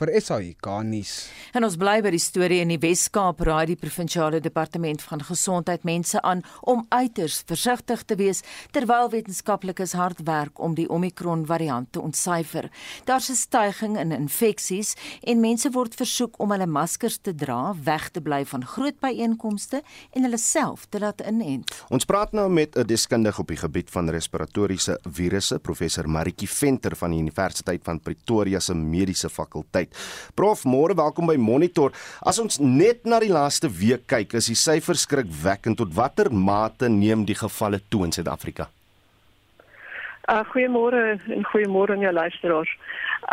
vir 0.00 0.12
SAIK 0.16 0.68
nuus. 0.88 1.12
En 1.52 1.66
ons 1.66 1.76
bly 1.76 1.98
by 2.04 2.12
die 2.14 2.22
storie 2.22 2.60
in 2.64 2.70
die 2.72 2.78
Wes-Kaap 2.80 3.42
raai 3.44 3.72
die 3.72 3.78
provinsiale 3.78 4.40
departement 4.40 5.02
van 5.04 5.22
gesondheid 5.26 5.84
mense 5.84 6.20
aan 6.24 6.40
om 6.70 6.86
uiters 6.88 7.40
versigtig 7.48 8.04
te 8.08 8.16
wees 8.16 8.40
terwyl 8.72 9.10
wetenskaplikes 9.12 9.92
hard 9.98 10.22
werk 10.28 10.60
om 10.62 10.76
die 10.78 10.88
Omicron 10.88 11.44
variant 11.48 11.90
te 11.92 12.00
ontsyfer. 12.00 12.70
Daar's 13.04 13.30
'n 13.30 13.36
stygings 13.36 14.00
in 14.00 14.12
infeksies 14.12 14.94
en 15.22 15.40
mense 15.40 15.70
word 15.70 15.94
versoek 15.94 16.38
om 16.40 16.50
hulle 16.50 16.66
maskers 16.66 17.18
te 17.18 17.34
dra, 17.34 17.74
weg 17.84 18.10
te 18.10 18.20
bly 18.20 18.44
van 18.44 18.64
groot 18.64 18.98
byeenkomste 19.00 19.82
en 20.14 20.22
hulle 20.22 20.38
self 20.38 20.86
te 20.88 20.98
laat 20.98 21.20
inent. 21.20 21.84
Ons 21.90 22.04
praat 22.04 22.32
nou 22.32 22.48
met 22.48 22.76
'n 22.76 22.86
deskundige 22.86 23.40
op 23.40 23.48
die 23.48 23.56
gebied 23.56 23.90
van 23.90 24.08
respiratoriese 24.08 24.98
virusse, 25.02 25.58
professor 25.58 26.08
Maritjie 26.08 26.48
Venter 26.48 26.96
van 26.96 27.10
die 27.10 27.20
Universiteit 27.20 27.84
van 27.84 28.00
Pretoria 28.00 28.60
se 28.60 28.74
Mediese 28.74 29.28
Fakulteit 29.28 29.89
tyd. 29.90 30.34
Prof, 30.34 30.64
môre 30.64 30.94
welkom 30.94 31.26
by 31.26 31.36
Monitor. 31.36 31.92
As 32.22 32.38
ons 32.38 32.58
net 32.58 33.04
na 33.04 33.20
die 33.20 33.30
laaste 33.30 33.68
week 33.68 34.06
kyk, 34.06 34.34
is 34.34 34.46
die 34.46 34.58
syfers 34.58 35.06
skrikwekkend. 35.06 35.78
Tot 35.78 35.94
watter 35.94 36.30
mate 36.30 36.88
neem 36.88 37.24
die 37.24 37.34
gevalle 37.34 37.80
toe 37.90 38.04
in 38.04 38.12
Suid-Afrika? 38.12 38.68
Uh 40.30 40.44
goeiemôre 40.52 41.18
en 41.32 41.44
goeiemôre 41.44 41.92
aan 41.92 42.04
jou 42.04 42.12
luisteraars. 42.12 42.70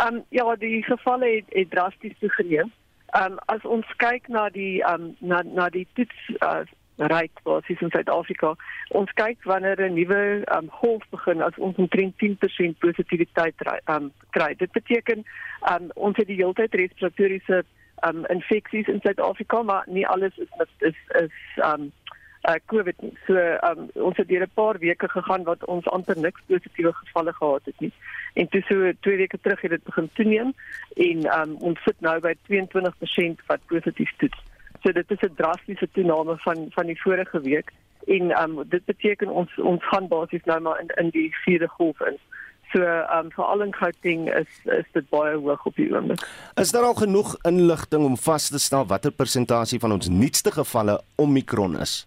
Um 0.02 0.24
ja, 0.30 0.56
die 0.56 0.82
gevalle 0.82 1.28
het, 1.36 1.46
het 1.54 1.70
drasties 1.70 2.16
toegeneem. 2.18 2.72
Um 3.14 3.38
as 3.46 3.62
ons 3.64 3.86
kyk 3.98 4.28
na 4.28 4.48
die 4.50 4.82
um 4.82 5.14
na 5.20 5.42
na 5.46 5.68
die 5.68 5.86
toets 5.94 6.18
uh 6.42 6.64
ryk 6.98 7.42
basies 7.42 7.80
in 7.80 7.90
Suid-Afrika. 7.90 8.54
Ons 8.98 9.12
kyk 9.14 9.44
wanneer 9.44 9.80
'n 9.80 9.94
nuwe 9.94 10.44
um, 10.56 10.68
golf 10.80 11.02
begin 11.10 11.42
as 11.42 11.56
ons 11.56 11.76
omtrent 11.76 12.14
10% 12.16 12.78
positiwiteit 12.78 13.54
um, 13.86 14.12
kry. 14.30 14.54
Dit 14.54 14.72
beteken 14.72 15.24
um, 15.70 15.90
ons 15.94 16.16
het 16.16 16.26
die 16.26 16.36
hele 16.36 16.52
tyd 16.52 16.74
respiratoriese 16.74 17.64
um, 18.06 18.26
infeksies 18.26 18.88
in 18.88 19.00
Suid-Afrika, 19.02 19.62
maar 19.62 19.84
nie 19.86 20.06
alles 20.06 20.36
is 20.36 20.50
met 20.58 20.68
is 20.78 20.98
is 21.22 21.32
um 21.64 21.92
uh, 22.48 22.54
COVID 22.66 23.02
nie. 23.02 23.16
So 23.26 23.34
um, 23.68 23.88
ons 23.94 24.16
het 24.16 24.28
deur 24.28 24.42
'n 24.42 24.54
paar 24.54 24.78
weke 24.78 25.08
gegaan 25.08 25.44
wat 25.44 25.64
ons 25.64 25.86
amper 25.86 26.18
niks 26.18 26.40
positiewe 26.46 26.92
gevalle 26.92 27.32
gehad 27.32 27.64
het 27.64 27.80
nie. 27.80 27.92
En 28.34 28.48
toe 28.48 28.62
so 28.62 28.92
2 29.00 29.16
weke 29.16 29.38
terug 29.40 29.60
het 29.60 29.70
dit 29.70 29.84
begin 29.84 30.10
toeneem 30.12 30.54
en 30.96 31.40
um, 31.40 31.56
ons 31.58 31.82
sit 31.82 32.00
nou 32.00 32.20
by 32.20 32.34
22% 32.46 33.46
wat 33.46 33.60
positief 33.66 34.12
toets. 34.16 34.38
So 34.82 34.92
dit 34.92 35.10
is 35.10 35.20
'n 35.20 35.34
drastiese 35.34 35.88
toename 35.92 36.36
van 36.38 36.66
van 36.70 36.86
die 36.86 37.00
vorige 37.00 37.40
week 37.40 37.72
en 38.06 38.42
um, 38.42 38.68
dit 38.68 38.84
beteken 38.84 39.28
ons 39.28 39.58
ons 39.58 39.84
gaan 39.84 40.08
basies 40.08 40.44
nou 40.44 40.60
maar 40.60 40.80
in 40.80 40.88
in 40.96 41.10
die 41.10 41.34
vierde 41.44 41.68
golf 41.68 42.00
in. 42.00 42.18
So 42.72 42.84
um 42.84 43.30
vir 43.32 43.44
al 43.44 43.62
in 43.64 43.72
Gauteng 43.74 44.28
is 44.28 44.48
is 44.64 44.88
dit 44.92 45.08
baie 45.08 45.36
hoog 45.36 45.64
op 45.66 45.76
die 45.76 45.88
oomblik. 45.94 46.24
Is 46.60 46.72
daar 46.76 46.84
al 46.84 46.98
genoeg 46.98 47.36
inligting 47.48 48.04
om 48.04 48.16
vas 48.16 48.48
te 48.48 48.58
stel 48.58 48.86
watter 48.86 49.10
persentasie 49.10 49.80
van 49.80 49.92
ons 49.92 50.08
nuutste 50.08 50.52
gevalle 50.52 51.00
Omicron 51.16 51.78
is? 51.80 52.06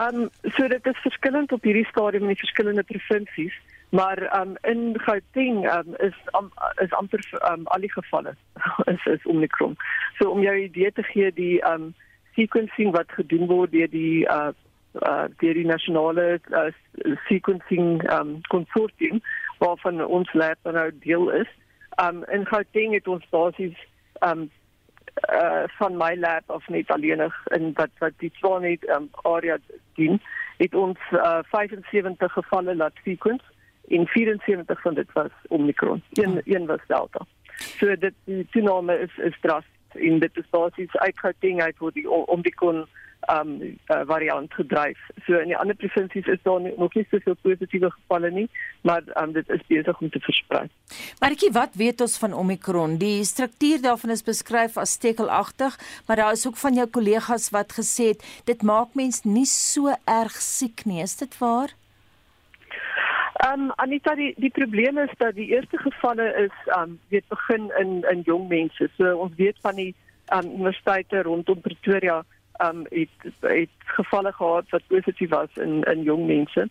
Um 0.00 0.30
so 0.56 0.68
dit 0.68 0.86
is 0.86 1.04
verskillend 1.04 1.52
op 1.52 1.62
hierdie 1.62 1.86
stadium 1.90 2.24
in 2.24 2.32
die 2.32 2.40
verskillende 2.40 2.82
provinsies. 2.88 3.58
Maar 3.94 4.40
um 4.40 4.56
in 4.60 5.00
Gauteng 5.00 5.72
um 5.76 5.94
is 5.96 6.14
um, 6.38 6.50
is 6.82 6.90
amper 6.90 7.22
um 7.52 7.66
al 7.66 7.80
die 7.80 7.92
gevalle 7.92 8.34
is 8.92 9.04
is 9.04 9.26
Omicron. 9.26 9.76
So 10.18 10.30
om 10.30 10.40
jou 10.42 10.56
idee 10.56 10.92
te 10.92 11.02
gee 11.02 11.32
die 11.32 11.62
um 11.62 11.94
sequencing 12.34 12.90
wat 12.90 13.14
gedoen 13.14 13.46
word 13.46 13.70
deur 13.70 13.90
die 13.90 14.26
uh 14.26 14.50
uh 15.06 15.28
deur 15.38 15.54
die 15.54 15.66
nasionale 15.66 16.40
uh, 16.50 16.72
sequencing 17.28 18.02
um 18.16 18.40
konsortium 18.50 19.22
waarvan 19.62 20.04
ons 20.04 20.34
lab 20.34 20.58
nou 20.62 20.90
deel 21.06 21.30
is. 21.30 21.54
Um 22.02 22.24
in 22.24 22.50
Gauteng 22.50 22.98
het 22.98 23.08
ons 23.08 23.30
basies 23.30 23.78
um 24.26 24.50
uh 25.30 25.64
van 25.78 25.96
my 26.02 26.14
lab 26.18 26.50
of 26.50 26.66
net 26.68 26.90
alleenig 26.90 27.42
in 27.54 27.70
wat 27.78 27.94
wat 28.02 28.18
die 28.18 28.34
Tshwane 28.34 28.78
um 28.98 29.10
area 29.22 29.62
dien 29.94 30.22
het 30.58 30.74
ons 30.74 30.98
uh 31.12 31.42
75 31.54 32.32
gevalle 32.42 32.74
laat 32.74 33.04
sequence 33.06 33.53
en 33.88 34.06
74 34.06 34.80
van 34.80 34.94
dit 34.94 35.12
was 35.12 35.30
Omicron. 35.48 36.02
Een 36.12 36.30
oh. 36.30 36.40
een 36.44 36.66
was 36.66 36.80
Delta. 36.86 37.26
So 37.78 37.96
dit 37.96 38.14
die 38.24 38.46
toename 38.50 38.98
is 38.98 39.16
is 39.16 39.40
drasties 39.40 39.72
en 39.94 40.18
dit 40.18 40.36
is 40.36 40.50
basies 40.50 40.96
uitgeting 40.96 41.62
uit 41.62 41.76
hoe 41.78 41.90
die 41.92 42.10
Omicron 42.10 42.86
um 43.32 43.52
uh, 43.62 44.00
variant 44.06 44.52
gedryf. 44.54 44.98
So 45.26 45.38
in 45.40 45.48
die 45.48 45.56
ander 45.56 45.76
provinsies 45.76 46.26
is 46.28 46.40
daar 46.44 46.60
nog 46.60 46.94
nie 46.94 47.06
soveel 47.10 47.36
positiewe 47.42 47.90
gevalle 47.90 48.30
nie, 48.30 48.48
maar 48.82 49.02
um 49.22 49.32
dit 49.32 49.48
is 49.48 49.62
besig 49.68 50.00
om 50.00 50.10
te 50.10 50.20
versprei. 50.20 50.66
Markie, 51.22 51.50
wat 51.52 51.78
weet 51.80 52.04
ons 52.04 52.18
van 52.20 52.34
Omicron? 52.36 52.98
Die 53.00 53.24
struktuur 53.24 53.80
daarvan 53.80 54.12
is 54.12 54.24
beskryf 54.26 54.76
as 54.76 54.98
stekelagtig, 54.98 55.78
maar 56.06 56.20
daar 56.20 56.36
is 56.36 56.46
ook 56.46 56.60
van 56.60 56.74
jou 56.74 56.86
kollegas 56.86 57.48
wat 57.54 57.72
gesê 57.78 58.12
het 58.12 58.26
dit 58.44 58.62
maak 58.62 58.92
mens 58.94 59.22
nie 59.24 59.48
so 59.48 59.94
erg 60.04 60.36
siek 60.36 60.84
nie. 60.84 61.00
Is 61.02 61.16
dit 61.16 61.38
waar? 61.38 61.72
Um 63.52 63.72
Anita 63.76 64.14
die 64.14 64.34
die 64.38 64.50
probleem 64.50 64.98
is 64.98 65.10
dat 65.18 65.34
die 65.34 65.48
eerste 65.48 65.78
gevalle 65.78 66.28
is 66.44 66.74
um 66.76 66.98
weet 67.08 67.28
begin 67.28 67.70
in 67.78 68.04
in 68.10 68.20
jong 68.20 68.48
mense. 68.48 68.88
So 68.96 69.16
ons 69.16 69.34
weet 69.36 69.56
van 69.60 69.74
die 69.74 69.94
um 70.36 70.50
universiteite 70.50 71.22
rondom 71.22 71.60
Pretoria 71.60 72.22
um 72.64 72.86
het 72.90 73.32
het 73.40 73.74
gevalle 73.96 74.32
gehad 74.32 74.70
wat 74.70 74.86
positief 74.86 75.30
was 75.30 75.56
in 75.56 75.82
in 75.82 76.02
jong 76.02 76.26
mense. 76.26 76.68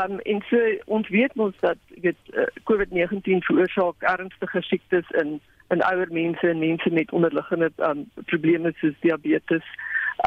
Um 0.00 0.18
en 0.18 0.44
so 0.50 0.60
ons 0.84 1.08
weet 1.08 1.34
mos 1.34 1.54
dat 1.60 1.78
weet 1.88 2.16
uh, 2.30 2.46
COVID-19 2.70 3.42
veroorsaak 3.48 4.02
ernstige 4.14 4.62
siektes 4.62 5.10
in 5.10 5.40
in 5.70 5.82
ouer 5.82 6.12
mense 6.12 6.48
en 6.48 6.58
mense 6.58 6.90
met 6.90 7.12
onderliggende 7.12 7.72
um 7.76 8.10
probleme 8.24 8.72
soos 8.76 9.00
diabetes 9.00 9.64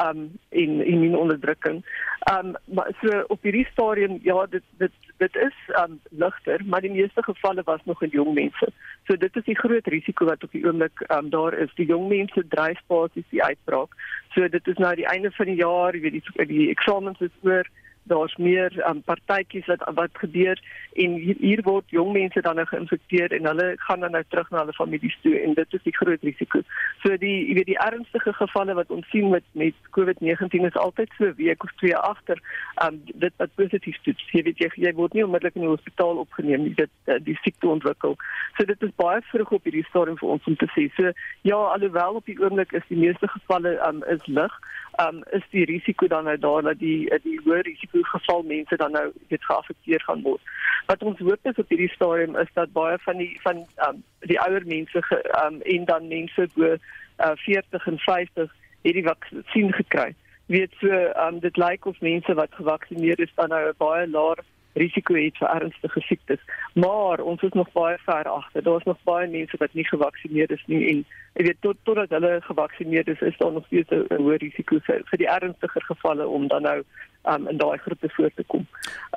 um 0.04 0.40
in 0.50 0.82
immuunonderdrukking. 0.86 1.84
Um 2.32 2.56
maar 2.66 2.92
so 3.02 3.24
op 3.28 3.42
hierdie 3.42 3.68
stadium 3.72 4.20
ja 4.24 4.46
dit 4.46 4.64
dit 4.78 4.92
dit 5.18 5.36
is 5.36 5.56
um 5.84 6.00
ligter, 6.10 6.62
maar 6.66 6.82
die 6.82 6.92
meeste 6.92 7.24
gevalle 7.24 7.64
was 7.64 7.82
nog 7.84 8.04
in 8.04 8.10
jong 8.10 8.34
mense. 8.34 8.72
So 9.08 9.18
dit 9.18 9.36
is 9.36 9.44
die 9.44 9.58
groot 9.60 9.88
risiko 9.88 10.26
wat 10.26 10.44
op 10.44 10.52
die 10.52 10.66
oomblik 10.66 11.06
um 11.08 11.30
daar 11.30 11.54
is. 11.54 11.74
Die 11.76 11.88
jong 11.88 12.08
mense 12.08 12.48
dryf 12.48 12.82
basies 12.88 13.30
die 13.30 13.44
uitbraak. 13.44 13.96
So 14.34 14.48
dit 14.48 14.68
is 14.68 14.78
nou 14.78 14.96
die 14.96 15.08
einde 15.08 15.32
van 15.32 15.46
die 15.46 15.60
jaar, 15.62 15.96
jy 15.96 16.02
weet 16.02 16.20
die 16.20 16.48
die 16.52 16.70
eksamens 16.70 17.20
is 17.20 17.36
oor 17.44 17.70
daar's 18.06 18.36
meer 18.36 18.74
um, 18.90 19.02
partytjies 19.06 19.68
wat 19.72 19.84
wat 19.98 20.14
gebeur 20.22 20.60
en 20.94 21.16
hier, 21.20 21.38
hier 21.40 21.62
word 21.66 21.86
jong 21.94 22.12
mense 22.16 22.42
dan 22.42 22.60
nou 22.60 22.66
geïnfekteer 22.70 23.34
en 23.36 23.50
hulle 23.50 23.68
gaan 23.88 24.06
dan 24.06 24.14
nou 24.16 24.24
terug 24.30 24.50
na 24.50 24.64
hulle 24.64 24.76
families 24.78 25.18
toe 25.24 25.34
en 25.42 25.56
dit 25.58 25.74
is 25.78 25.84
die 25.84 25.96
groot 25.96 26.22
risiko. 26.28 26.62
So 27.04 27.18
die 27.22 27.34
jy 27.50 27.58
weet 27.60 27.72
die 27.72 27.80
ernstige 27.88 28.34
gevalle 28.38 28.78
wat 28.78 28.94
ons 28.96 29.10
sien 29.14 29.30
met 29.34 29.46
met 29.60 29.90
COVID-19 29.98 30.70
is 30.70 30.80
altyd 30.86 31.12
so 31.18 31.34
week 31.40 31.64
of 31.64 31.74
twee 31.82 31.96
agter 31.98 32.42
um 32.86 33.02
dit 33.06 33.34
wat 33.42 33.56
positief 33.56 34.00
toets. 34.08 34.30
Jy 34.32 34.46
weet 34.50 34.64
jy, 34.64 34.72
jy 34.88 34.94
word 34.98 35.18
nie 35.18 35.26
onmiddellik 35.26 35.60
in 35.60 35.68
die 35.68 35.74
hospitaal 35.74 36.22
opgeneem 36.24 36.68
nie 36.68 36.76
dit 36.78 36.92
uh, 37.12 37.20
die 37.24 37.38
siekte 37.42 37.70
ontwikkel. 37.72 38.18
So 38.58 38.68
dit 38.70 38.88
is 38.88 38.96
baie 39.02 39.22
vroeg 39.32 39.52
op 39.60 39.68
hierdie 39.68 39.86
stadium 39.90 40.20
vir 40.22 40.36
ons 40.38 40.50
om 40.52 40.58
te 40.62 40.70
sê. 40.76 40.88
So 41.00 41.12
ja, 41.48 41.60
alhoewel 41.76 42.22
op 42.22 42.30
die 42.30 42.40
oomblik 42.42 42.74
is 42.78 42.88
die 42.90 43.02
meeste 43.02 43.30
gevalle 43.32 43.76
um 43.88 44.04
is 44.12 44.24
lig, 44.28 44.54
um 45.04 45.24
is 45.38 45.44
die 45.52 45.66
risiko 45.70 46.08
dan 46.08 46.30
nou 46.30 46.38
daar 46.38 46.64
dat 46.72 46.80
die 46.80 47.10
die 47.24 47.38
hoë 47.46 47.64
risiko 47.68 47.95
geval 48.04 48.44
mense 48.44 48.76
dan 48.76 48.92
nou 48.92 49.12
weet 49.28 49.46
geaffekteer 49.46 50.02
gaan 50.02 50.22
word. 50.22 50.42
Wat 50.86 51.04
ons 51.04 51.20
hoop 51.20 51.40
is 51.42 51.56
op 51.56 51.70
hierdie 51.70 51.92
stadium 51.94 52.36
is 52.36 52.52
dat 52.54 52.72
baie 52.72 52.98
van 53.00 53.18
die 53.18 53.40
van 53.42 53.66
um 53.88 54.04
die 54.20 54.40
ouer 54.42 54.66
mense 54.66 55.02
ge, 55.02 55.22
um 55.46 55.62
en 55.62 55.86
dan 55.86 56.08
mense 56.08 56.50
bo 56.54 56.76
uh, 56.76 57.32
40 57.36 57.88
en 57.88 58.00
50 58.00 58.56
het 58.82 58.94
die 58.94 59.04
vaksin 59.04 59.74
gekry. 59.74 60.14
Weet 60.46 60.74
so 60.80 60.92
um 61.28 61.40
dit 61.40 61.58
lyk 61.58 61.86
of 61.86 62.02
mense 62.02 62.34
wat 62.34 62.60
gevaksinereer 62.60 63.20
is 63.20 63.34
dan 63.36 63.50
nou 63.50 63.68
'n 63.70 63.78
baie 63.78 64.08
laer 64.08 64.44
risiko 64.76 65.16
het 65.16 65.38
vir 65.38 65.50
ernstige 65.50 66.02
siektes. 66.02 66.42
Maar 66.74 67.20
ons 67.20 67.42
is 67.42 67.54
nog 67.56 67.72
baie 67.72 67.98
ver 68.06 68.28
agter. 68.30 68.64
Daar's 68.64 68.84
nog 68.84 68.98
baie 69.04 69.28
mense 69.28 69.58
wat 69.58 69.74
nie 69.74 69.88
gevaksinereer 69.88 70.52
is 70.52 70.64
nie 70.68 70.84
en 70.90 71.06
jy 71.36 71.44
weet 71.48 71.62
tot 71.62 71.78
totdat 71.84 72.10
hulle 72.16 72.40
gevaksinereer 72.42 73.08
is, 73.16 73.22
is 73.22 73.38
daar 73.38 73.52
nog 73.52 73.66
steeds 73.66 73.92
'n 73.92 74.22
hoë 74.24 74.38
risiko 74.44 74.80
vir, 74.80 75.02
vir 75.10 75.18
die 75.18 75.32
ernstiger 75.38 75.84
gevalle 75.84 76.28
om 76.28 76.48
dan 76.48 76.62
nou 76.62 76.84
um, 77.28 77.48
in 77.48 77.58
daai 77.58 77.78
groepe 77.78 78.10
voor 78.10 78.32
te 78.36 78.44
kom. 78.44 78.68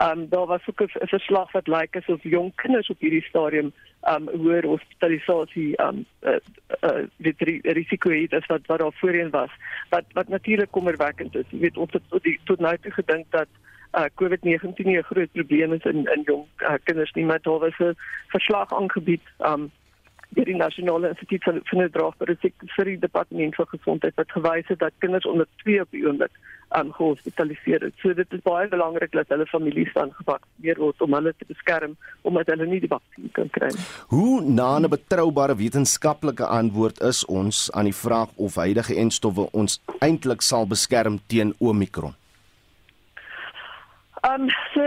Um, 0.03 0.29
daar 0.29 0.47
was 0.47 0.61
ook 0.67 0.81
'n 0.81 1.07
verslag 1.07 1.53
wat 1.53 1.67
lyk 1.67 1.97
asof 1.97 2.23
jong 2.23 2.53
kinders 2.55 2.89
op 2.89 3.01
hierdie 3.01 3.23
stadium 3.23 3.73
um, 4.09 4.29
hoër 4.29 4.65
hospitalisasie 4.65 5.83
um, 5.83 6.05
uh, 6.23 6.37
uh, 6.81 7.05
dit 7.17 7.41
risiko 7.63 8.11
het 8.11 8.33
as 8.33 8.47
wat 8.47 8.67
wat 8.67 8.79
daar 8.79 8.93
voorheen 8.93 9.31
was. 9.31 9.51
Wat 9.91 10.05
wat 10.13 10.29
natuurlik 10.29 10.71
kommerwekkend 10.71 11.35
is. 11.35 11.45
Jy 11.51 11.59
weet 11.59 11.77
ons 11.77 11.93
het 11.93 12.03
tot, 12.09 12.23
die, 12.23 12.41
tot 12.45 12.61
nou 12.61 12.77
toe 12.77 12.93
gedink 12.93 13.27
dat 13.31 13.49
uh, 13.93 14.05
COVID-19 14.15 14.85
nie 14.85 14.99
'n 14.99 15.03
groot 15.03 15.33
probleem 15.33 15.73
is 15.73 15.85
in 15.85 16.05
in 16.15 16.23
jong 16.25 16.47
uh, 16.57 16.75
kinders 16.83 17.13
nie, 17.13 17.25
maar 17.25 17.43
daar 17.43 17.59
was 17.59 17.79
'n 17.79 17.97
verslag 18.29 18.73
aangebied 18.73 19.23
um 19.39 19.71
deur 20.29 20.45
die 20.45 20.57
nasionale 20.57 21.09
instituut 21.09 21.45
vir 21.45 21.61
vir 21.71 21.91
draagbare 21.91 22.37
siektes 22.41 22.75
vir 22.77 22.85
die 22.85 22.99
departement 22.99 23.55
van 23.55 23.69
gesondheid 23.73 24.15
wat 24.21 24.35
gewys 24.37 24.69
het 24.69 24.79
dat 24.79 24.93
kinders 24.99 25.27
onder 25.27 25.47
2 25.65 25.81
op 25.81 25.91
die 25.91 26.05
oomblik 26.07 26.31
um 26.77 26.93
gehospitaliseer 26.93 27.83
is. 27.83 27.95
So 28.03 28.13
dit 28.15 28.33
is 28.33 28.43
baie 28.45 28.69
belangrik 28.69 29.13
dat 29.17 29.31
hulle 29.33 29.47
families 29.49 29.93
dan 29.95 30.13
gevaksineer 30.17 30.81
word 30.83 31.03
om 31.05 31.17
hulle 31.17 31.33
te 31.39 31.49
beskerm 31.49 31.97
omdat 32.29 32.53
hulle 32.53 32.67
nie 32.69 32.81
die 32.85 32.91
vaksin 32.91 33.31
kan 33.37 33.49
kry 33.55 33.71
nie. 33.73 33.87
Hoe 34.13 34.41
na 34.45 34.79
'n 34.79 34.89
betroubare 34.89 35.57
wetenskaplike 35.57 36.45
antwoord 36.45 37.01
is 37.01 37.25
ons 37.25 37.71
aan 37.73 37.89
die 37.89 37.99
vraag 38.05 38.29
of 38.37 38.55
huidige 38.55 38.95
enstowwe 38.95 39.49
ons 39.53 39.81
eintlik 40.01 40.43
sal 40.43 40.67
beskerm 40.67 41.21
teen 41.27 41.55
Omicron? 41.59 42.15
Um 44.23 44.51
so 44.75 44.83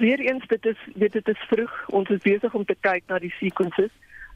weer 0.00 0.20
eens 0.20 0.46
dit 0.46 0.66
is 0.66 0.78
weet 0.94 1.12
dit 1.12 1.28
is 1.28 1.46
vroeg 1.48 1.72
ons 1.86 2.08
is 2.08 2.22
besig 2.22 2.54
om 2.54 2.64
te 2.64 2.76
kyk 2.80 3.02
na 3.08 3.18
die 3.18 3.34
sequences. 3.40 3.90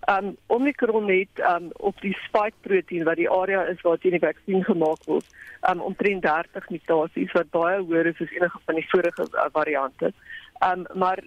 Um 0.09 0.37
Omicron 0.47 1.09
het 1.09 1.43
um 1.55 1.69
op 1.77 2.01
die 2.01 2.17
spike 2.25 2.57
proteïen 2.61 3.05
wat 3.05 3.19
die 3.21 3.31
area 3.31 3.65
is 3.69 3.81
waar 3.85 3.99
teen 4.01 4.17
die 4.17 4.23
vaksin 4.23 4.65
gemaak 4.65 5.05
word, 5.05 5.27
um 5.69 5.83
omtrent 5.85 6.23
30 6.25 6.71
mutasies 6.73 7.35
wat 7.37 7.51
baie 7.53 7.83
hoër 7.83 8.09
is 8.13 8.23
as 8.25 8.33
enige 8.33 8.61
van 8.65 8.81
die 8.81 8.87
vorige 8.89 9.27
uh, 9.29 9.49
variante. 9.53 10.13
Um 10.65 10.87
maar 10.95 11.21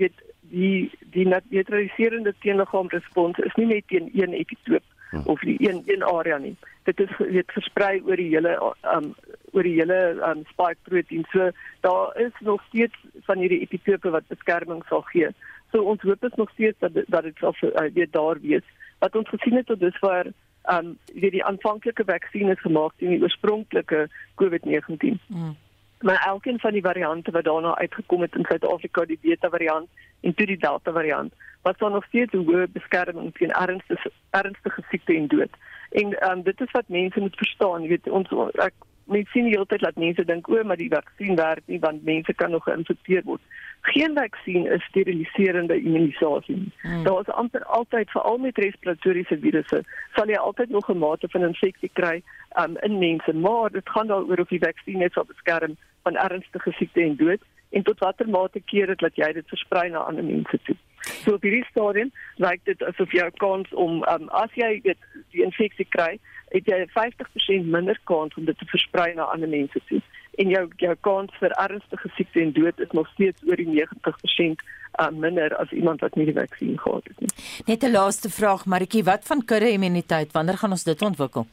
weet 0.00 0.24
die 0.52 0.90
die 1.12 1.26
neutraliserende 1.28 2.34
teenliggaamrespons 2.40 3.38
is 3.44 3.54
nie 3.60 3.68
net 3.74 3.88
teen 3.92 4.08
een 4.16 4.32
epitoop 4.40 4.84
hm. 5.10 5.28
of 5.28 5.40
die 5.40 5.58
een 5.68 5.82
een 5.86 6.04
area 6.04 6.38
nie. 6.38 6.56
Dit 6.88 7.00
is 7.00 7.12
weet 7.18 7.52
versprei 7.52 8.00
oor 8.00 8.16
die 8.16 8.32
hele 8.32 8.56
um 8.96 9.12
oor 9.52 9.68
die 9.68 9.76
hele 9.76 10.00
um, 10.24 10.44
spike 10.48 10.80
protein. 10.88 11.24
So 11.32 11.50
daar 11.84 12.16
is 12.16 12.32
nog 12.40 12.62
steeds 12.68 12.96
van 13.28 13.38
hierdie 13.38 13.60
epitope 13.60 14.10
wat 14.10 14.28
beskerming 14.32 14.80
sal 14.88 15.04
gee. 15.12 15.28
So 15.72 15.82
ons 15.82 16.02
hoop 16.02 16.24
is 16.24 16.34
nog 16.36 16.50
steeds 16.50 16.78
dat 16.78 16.92
dat 17.06 17.22
dit 17.22 17.36
sal 17.36 17.54
uh, 17.60 17.88
weer 17.94 18.10
daar 18.10 18.40
wees. 18.40 18.64
Wat 18.98 19.16
ons 19.16 19.28
gesien 19.28 19.56
het 19.56 19.66
tot 19.66 19.80
dusver 19.80 20.32
um 20.70 20.98
weet 21.14 21.32
die 21.32 21.44
aanvanklike 21.44 22.04
vaksin 22.06 22.48
is 22.48 22.60
gemaak 22.60 22.92
teen 22.96 23.16
die 23.16 23.22
oorspronklike 23.22 24.08
COVID-19. 24.42 25.18
Mm. 25.26 25.56
Maar 26.02 26.24
elkeen 26.26 26.58
van 26.60 26.72
die 26.72 26.82
variante 26.82 27.30
wat 27.30 27.44
daarna 27.44 27.76
uitgekom 27.78 28.20
het 28.20 28.34
in 28.34 28.44
Suid-Afrika, 28.48 29.04
die 29.04 29.18
Beta 29.22 29.48
variant 29.48 29.88
en 30.20 30.34
toe 30.34 30.46
die 30.46 30.58
Delta 30.58 30.92
variant, 30.92 31.32
wat 31.62 31.78
dan 31.78 31.92
nog 31.92 32.04
steeds 32.04 32.32
'n 32.32 32.44
hoë 32.46 32.66
beskerming 32.72 33.34
teen 33.34 33.50
ernstige 33.50 34.10
ernstige 34.30 34.82
siekte 34.90 35.14
en 35.14 35.26
dood. 35.26 35.50
En 35.90 36.30
um, 36.30 36.42
dit 36.42 36.60
is 36.60 36.70
wat 36.70 36.88
mense 36.88 37.20
moet 37.20 37.36
verstaan, 37.36 37.82
jy 37.82 37.88
weet 37.88 38.08
ons 38.08 38.28
ek 38.54 38.74
mens 39.04 39.30
sien 39.30 39.44
die 39.44 39.54
hele 39.54 39.66
tyd 39.66 39.80
dat 39.80 39.96
mense 39.96 40.24
dink 40.24 40.48
o, 40.48 40.62
maar 40.64 40.76
die 40.76 40.90
vaksin 40.92 41.36
werk 41.36 41.62
nie 41.66 41.78
want 41.82 42.04
mense 42.04 42.34
kan 42.34 42.50
nog 42.50 42.64
geïnfekteer 42.64 43.22
word. 43.24 43.40
Geen 43.80 44.14
vaksin 44.14 44.66
is 44.66 44.84
steriliserende 44.84 45.76
immunisasie. 45.80 46.58
Hmm. 46.82 47.02
Daar 47.04 47.20
is 47.20 47.32
amper 47.34 47.64
altyd 47.64 48.10
veral 48.10 48.38
met 48.38 48.58
respiratoriese 48.58 49.38
virusse, 49.38 49.82
sal 50.14 50.30
jy 50.30 50.38
altyd 50.38 50.70
nog 50.70 50.88
'n 50.88 50.98
mate 50.98 51.28
van 51.28 51.48
infeksie 51.48 51.90
kry 51.92 52.22
um, 52.58 52.76
in 52.82 52.98
mense, 52.98 53.32
maar 53.32 53.70
dit 53.70 53.88
gaan 53.88 54.06
daaroor 54.06 54.38
of 54.38 54.48
die 54.48 54.62
vaksin 54.62 54.98
net 54.98 55.12
sal 55.12 55.24
beskerm 55.24 55.76
van 56.02 56.16
ernstige 56.16 56.72
siekte 56.72 57.02
en 57.02 57.16
dood 57.16 57.42
en 57.70 57.82
tot 57.82 57.98
watter 57.98 58.28
mate 58.28 58.60
keer 58.60 58.86
dit 58.86 58.98
dat 58.98 59.16
jy 59.16 59.32
dit 59.32 59.48
versprei 59.48 59.88
na 59.90 59.98
ander 59.98 60.24
mense 60.24 60.58
toe. 60.66 60.76
So 61.24 61.34
op 61.34 61.42
hierdie 61.42 61.64
stadium 61.70 62.12
lyk 62.42 62.60
dit 62.68 62.82
asof 62.82 63.12
jou 63.12 63.30
kans 63.42 63.72
om 63.72 64.02
um, 64.12 64.28
as 64.28 64.52
jy 64.54 64.80
dit 64.84 64.98
die 65.34 65.42
infeksie 65.46 65.86
kry 65.88 66.18
het 66.52 66.68
jy 66.68 66.80
50% 66.92 67.70
minder 67.72 67.98
kans 68.04 68.34
om 68.36 68.44
dit 68.44 68.58
te 68.58 68.68
versprei 68.68 69.14
na 69.14 69.28
ander 69.32 69.48
mense 69.48 69.80
toe. 69.88 70.00
En 70.40 70.52
jou 70.52 70.62
jou 70.84 70.94
kans 71.00 71.32
vir 71.40 71.54
ernstige 71.60 72.10
siekte 72.16 72.40
en 72.40 72.52
dood 72.56 72.80
is 72.80 72.92
nog 72.96 73.08
steeds 73.14 73.44
oor 73.48 73.60
die 73.60 73.68
90% 73.72 74.64
uh, 75.00 75.08
minder 75.10 75.56
as 75.56 75.72
iemand 75.72 76.04
wat 76.04 76.16
nie 76.16 76.28
die 76.28 76.36
vaksin 76.36 76.78
gehad 76.78 77.08
het 77.08 77.20
nie. 77.20 77.32
Net 77.66 77.82
'n 77.82 77.96
laaste 77.96 78.30
vraag, 78.30 78.66
Maritjie, 78.66 79.04
wat 79.04 79.24
van 79.24 79.44
kudde 79.44 79.70
immuniteit? 79.70 80.32
Wanneer 80.32 80.58
gaan 80.58 80.70
ons 80.70 80.84
dit 80.84 81.02
ontwikkel? 81.02 81.46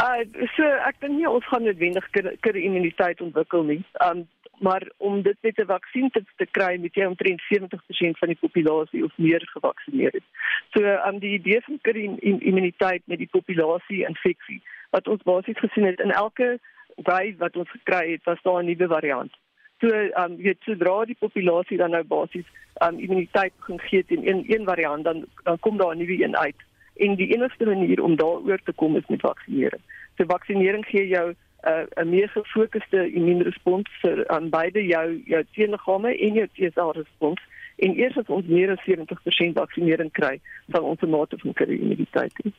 Uh 0.00 0.22
so 0.56 0.62
ek 0.62 1.00
dink 1.00 1.18
nie 1.18 1.28
ons 1.28 1.46
gaan 1.46 1.62
noodwendig 1.62 2.10
kudde 2.40 2.62
immuniteit 2.62 3.20
ontwikkel 3.20 3.62
nie. 3.62 3.82
Um 4.06 4.28
maar 4.60 4.84
om 4.96 5.22
dit 5.22 5.36
met 5.40 5.58
'n 5.58 5.66
vaksin 5.66 6.10
te, 6.10 6.22
te 6.36 6.46
kry 6.46 6.76
moet 6.76 6.94
jy 6.94 7.04
omtrent 7.04 7.42
70% 7.48 8.18
van 8.18 8.28
die 8.28 8.40
populasie 8.40 9.04
of 9.04 9.12
meer 9.16 9.42
gevaksinereer 9.52 10.12
het. 10.12 10.26
So 10.72 10.96
aan 10.96 11.14
um, 11.14 11.20
die 11.20 11.38
idee 11.38 11.60
van 11.60 11.78
immuniteit 12.20 13.02
met 13.04 13.18
die 13.18 13.30
populasie 13.30 14.06
infeksie 14.06 14.62
wat 14.90 15.08
ons 15.08 15.22
basies 15.22 15.58
gesien 15.58 15.84
het 15.84 16.00
in 16.00 16.10
elke 16.10 16.58
wave 16.96 17.34
wat 17.38 17.56
ons 17.56 17.70
gekry 17.70 18.10
het, 18.12 18.24
was 18.24 18.42
daar 18.42 18.62
'n 18.62 18.66
nuwe 18.66 18.86
variant. 18.86 19.32
So 19.80 19.88
um 19.88 20.36
jy 20.36 20.42
weet 20.42 20.66
sodra 20.68 21.04
die 21.04 21.16
populasie 21.18 21.76
dan 21.76 21.90
nou 21.90 22.02
basies 22.04 22.48
um 22.84 22.98
immuniteit 22.98 23.52
begin 23.56 23.80
gee 23.80 24.04
teen 24.04 24.28
een 24.28 24.44
een 24.46 24.64
variant 24.64 25.04
dan 25.04 25.24
dan 25.44 25.58
kom 25.58 25.76
daar 25.76 25.94
'n 25.94 25.98
nuwe 25.98 26.22
een 26.24 26.36
uit. 26.36 26.60
En 26.96 27.14
die 27.16 27.32
enigste 27.34 27.64
manier 27.64 28.02
om 28.02 28.16
daaroor 28.16 28.60
te 28.64 28.72
kom 28.72 28.96
is 28.96 29.06
met 29.08 29.20
vaksinering. 29.20 29.82
So 30.16 30.24
vaksinering 30.24 30.86
gee 30.86 31.06
jou 31.08 31.34
'n 31.62 31.68
uh, 31.68 32.02
'n 32.04 32.08
meer 32.08 32.28
gefokusde 32.28 33.12
immuunrespons 33.12 33.88
vir 34.02 34.28
aan 34.28 34.48
beide 34.50 34.82
jou 34.86 35.22
jou 35.26 35.44
teenliggame 35.52 36.16
en 36.16 36.34
jou 36.34 36.46
T-selrespons 36.54 37.40
en 37.76 37.96
eers 37.96 38.16
as 38.16 38.28
ons 38.28 38.46
meer 38.46 38.72
as 38.74 38.82
70% 38.84 39.56
vaksinering 39.56 40.12
kry, 40.12 40.40
sal 40.72 40.84
ons 40.84 41.00
'n 41.02 41.10
mate 41.10 41.36
van 41.38 41.54
immuniteit 41.66 42.32
hê. 42.42 42.52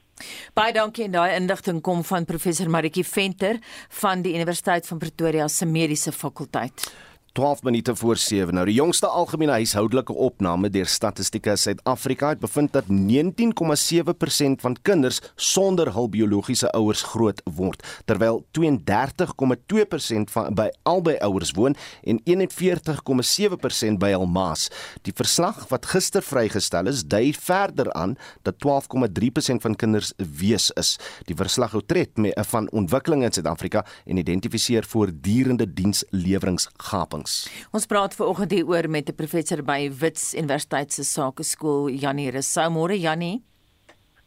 Baie 0.54 0.74
dankie 0.74 1.06
en 1.06 1.12
daai 1.12 1.36
inligting 1.36 1.82
kom 1.82 2.04
van 2.04 2.26
professor 2.26 2.70
Maritjie 2.70 3.06
Venter 3.06 3.60
van 4.02 4.22
die 4.22 4.34
Universiteit 4.34 4.88
van 4.88 4.98
Pretoria 4.98 5.48
se 5.48 5.66
Mediese 5.66 6.12
Fakulteit. 6.12 7.11
12 7.32 7.64
minute 7.64 7.96
voor 7.96 8.18
7. 8.18 8.54
Nou 8.54 8.66
die 8.66 8.76
jongste 8.76 9.08
algemene 9.08 9.52
huishoudelike 9.52 10.14
opname 10.14 10.70
deur 10.70 10.86
Statistiek 10.86 11.48
Suid-Afrika 11.56 12.28
het 12.34 12.40
bevind 12.40 12.74
dat 12.74 12.84
19,7% 12.92 14.60
van 14.60 14.76
kinders 14.82 15.22
sonder 15.36 15.94
hul 15.94 16.10
biologiese 16.12 16.72
ouers 16.76 17.04
groot 17.04 17.42
word, 17.56 18.02
terwyl 18.06 18.44
32,2% 18.60 20.34
van 20.34 20.54
by 20.56 20.68
albei 20.84 21.16
ouers 21.24 21.52
woon 21.56 21.76
en 22.04 22.20
41,7% 22.28 23.98
by 24.02 24.12
hul 24.12 24.28
ma's. 24.28 24.68
Die 25.08 25.16
verslag 25.16 25.64
wat 25.72 25.88
gister 25.94 26.22
vrygestel 26.24 26.92
is, 26.92 27.06
dui 27.08 27.32
verder 27.34 27.94
aan 27.94 28.18
dat 28.44 28.60
12,3% 28.60 29.64
van 29.64 29.76
kinders 29.76 30.12
wees 30.18 30.68
is. 30.76 30.98
Die 31.32 31.36
verslag 31.36 31.72
hou 31.78 31.84
tred 31.86 32.18
met 32.20 32.36
van 32.52 32.68
ontwikkeling 32.76 33.24
in 33.24 33.32
Suid-Afrika 33.32 33.86
en 34.06 34.20
identifiseer 34.20 34.84
voortdurende 34.84 35.74
diensleweringskaping 35.74 37.21
onlangs. 37.22 37.70
Ons 37.72 37.86
praat 37.86 38.16
veraloggend 38.16 38.52
hier 38.52 38.68
oor 38.68 38.90
met 38.90 39.10
'n 39.10 39.16
professor 39.16 39.64
by 39.64 39.90
Wits 39.90 40.34
Universiteit 40.34 40.92
se 40.94 41.04
Sakeskool 41.04 41.90
Janie 41.90 42.32
Resou. 42.32 42.70
Môre 42.70 43.00
Janie. 43.00 43.42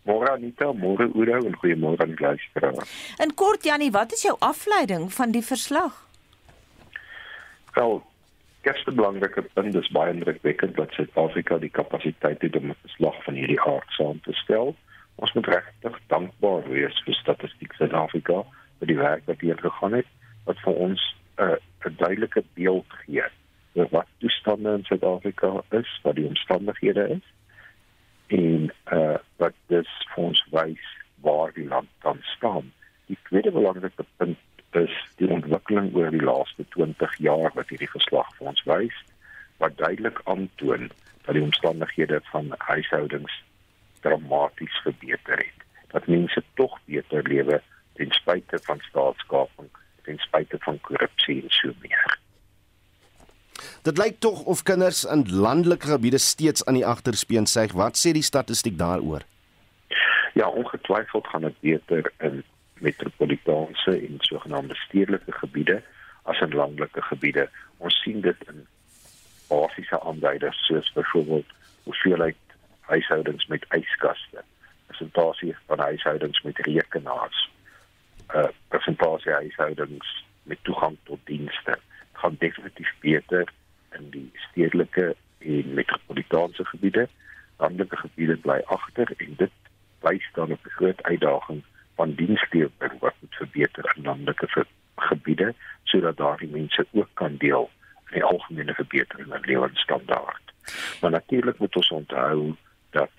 Môre 0.04 0.30
Anita, 0.30 0.72
môre 0.72 1.08
Oudo 1.14 1.46
en 1.46 1.56
goeiemôre 1.56 2.00
aan 2.00 2.14
die 2.14 2.20
luisteraars. 2.20 3.16
In 3.18 3.34
kort 3.34 3.64
Janie, 3.64 3.90
wat 3.90 4.12
is 4.12 4.22
jou 4.22 4.36
afleiding 4.38 5.12
van 5.12 5.30
die 5.30 5.42
verslag? 5.42 6.06
Wel, 7.74 8.02
eerste 8.62 8.92
belangrike 8.92 9.42
punt 9.54 9.74
is 9.74 9.88
baie 9.88 10.12
indrukwekkend 10.12 10.76
dat 10.76 10.90
Suid-Afrika 10.92 11.58
die 11.58 11.70
kapasiteit 11.70 12.42
het 12.42 12.56
om 12.56 12.70
'n 12.70 12.76
verslag 12.82 13.24
van 13.24 13.34
hierdie 13.34 13.60
aard 13.60 13.90
saam 13.90 14.20
te 14.20 14.32
stel. 14.32 14.76
Ons 15.16 15.32
moet 15.32 15.46
regtig 15.46 16.00
dankbaar 16.06 16.68
wees 16.68 17.02
vir 17.04 17.14
Statistiek 17.14 17.72
Suid-Afrika 17.72 18.44
vir 18.78 18.86
die 18.86 18.96
werk 18.96 19.22
wat 19.26 19.40
hier 19.40 19.56
gegaan 19.56 19.92
het 19.92 20.06
wat 20.44 20.58
vir 20.58 20.74
ons 20.74 21.14
uh, 21.36 21.56
'n 21.84 21.94
duidelike 21.96 22.42
beeld 22.54 22.86
gee 22.88 23.24
oor 23.74 23.88
wat 23.90 24.06
toestande 24.18 24.72
in 24.72 24.84
Suid-Afrika 24.84 25.62
is, 25.70 26.00
wat 26.02 26.14
die 26.14 26.26
omstandighede 26.26 27.08
is 27.08 27.26
en 28.26 28.72
uh 28.92 29.16
wat 29.36 29.54
dis 29.66 29.90
vir 30.14 30.24
ons 30.24 30.44
wys 30.50 30.84
waar 31.26 31.52
die 31.52 31.66
land 31.68 31.88
dan 32.02 32.18
staan. 32.22 32.72
Die 33.06 33.18
tweede 33.28 33.50
belangrike 33.50 34.04
punt 34.16 34.38
is 34.70 34.94
die 35.16 35.28
ontwikkeling 35.28 35.94
oor 35.94 36.10
die 36.10 36.24
laaste 36.24 36.64
20 36.76 37.18
jaar 37.18 37.50
wat 37.54 37.68
hierdie 37.68 37.90
verslag 37.90 38.30
vir 38.38 38.52
ons 38.52 38.62
wys 38.70 38.96
wat 39.62 39.76
duidelik 39.78 40.20
aantoon 40.24 40.88
dat 41.26 41.34
die 41.34 41.42
omstandighede 41.42 42.20
van 42.30 42.54
huishoudings 42.58 43.42
dramaties 44.00 44.80
verbeter 44.82 45.36
het. 45.36 45.60
Dat 45.92 46.06
mense 46.06 46.42
tog 46.54 46.78
beter 46.84 47.22
lewe 47.28 47.60
ten 47.94 48.10
spyte 48.10 48.58
van 48.66 48.80
staatskaping 48.88 49.70
ten 50.04 50.18
spyte 50.18 50.60
van 50.66 50.80
korrupsie 50.80 51.42
en 51.42 51.50
so 51.50 51.72
meer. 51.82 52.18
Dit 53.82 53.98
lyk 53.98 54.20
tog 54.24 54.42
of 54.50 54.62
kinders 54.62 55.04
in 55.04 55.24
landelike 55.28 55.86
gebiede 55.86 56.18
steeds 56.18 56.64
aan 56.64 56.78
die 56.78 56.86
agterspeen 56.86 57.46
sê. 57.50 57.66
Wat 57.72 57.98
sê 58.00 58.12
die 58.16 58.24
statistiek 58.24 58.78
daaroor? 58.78 59.24
Ja, 60.34 60.48
ongetwyfeld 60.48 61.26
gaan 61.26 61.46
dit 61.46 61.60
beter 61.60 62.12
in 62.18 62.42
metropolitaanse 62.74 63.90
en 63.90 64.16
sogenaamde 64.18 64.74
stedelike 64.74 65.32
gebiede 65.32 65.82
as 66.22 66.40
in 66.40 66.54
landelike 66.54 67.02
gebiede. 67.02 67.48
Ons 67.78 68.00
sien 68.02 68.20
dit 68.20 68.48
in 68.48 68.66
basiese 69.48 70.00
aanduiders 70.00 70.66
soos 70.66 70.92
byvoorbeeld 70.92 71.46
hoeveelheid 71.84 72.36
huishoudings 72.80 73.46
met 73.46 73.66
yskaste, 73.76 74.42
persentasie 74.86 75.56
van 75.66 75.78
huishoudings 75.78 76.42
met 76.42 76.58
rekenaars, 76.58 77.50
uh, 78.34 78.48
persentasie 78.68 79.32
huishoudings 79.32 80.24
met 80.42 80.58
toegang 80.62 80.96
tot 81.02 81.18
dienste 81.24 81.78
gaan 82.12 82.36
definitief 82.38 82.94
beter 83.00 83.52
in 83.92 84.10
die 84.10 84.30
stedelike 84.34 85.14
en 85.38 85.74
metropolitaanse 85.74 86.64
gebiede. 86.64 87.08
Landelike 87.56 87.96
gebiede 87.96 88.36
bly 88.36 88.62
agter 88.66 89.12
en 89.16 89.34
dit 89.36 89.52
wys 90.00 90.28
dan 90.32 90.52
op 90.52 90.64
'n 90.64 90.76
groot 90.78 91.02
uitdaging 91.02 91.62
van 91.94 92.14
dienslewering 92.14 93.00
wat 93.00 93.14
moet 93.20 93.34
verbeter 93.34 93.92
in 93.96 94.02
landelike 94.02 94.66
gebiede 94.96 95.54
sodat 95.82 96.16
daardie 96.16 96.48
mense 96.48 96.86
ook 96.92 97.08
kan 97.14 97.36
deel 97.36 97.70
in 98.06 98.14
die 98.14 98.24
algemene 98.24 98.74
verbetering 98.74 99.28
van 99.28 99.40
lewensstandaard. 99.40 100.52
Maar 101.00 101.10
natuurlik 101.10 101.58
moet 101.58 101.76
ons 101.76 101.88
onthou 101.88 102.54
dat 102.90 103.10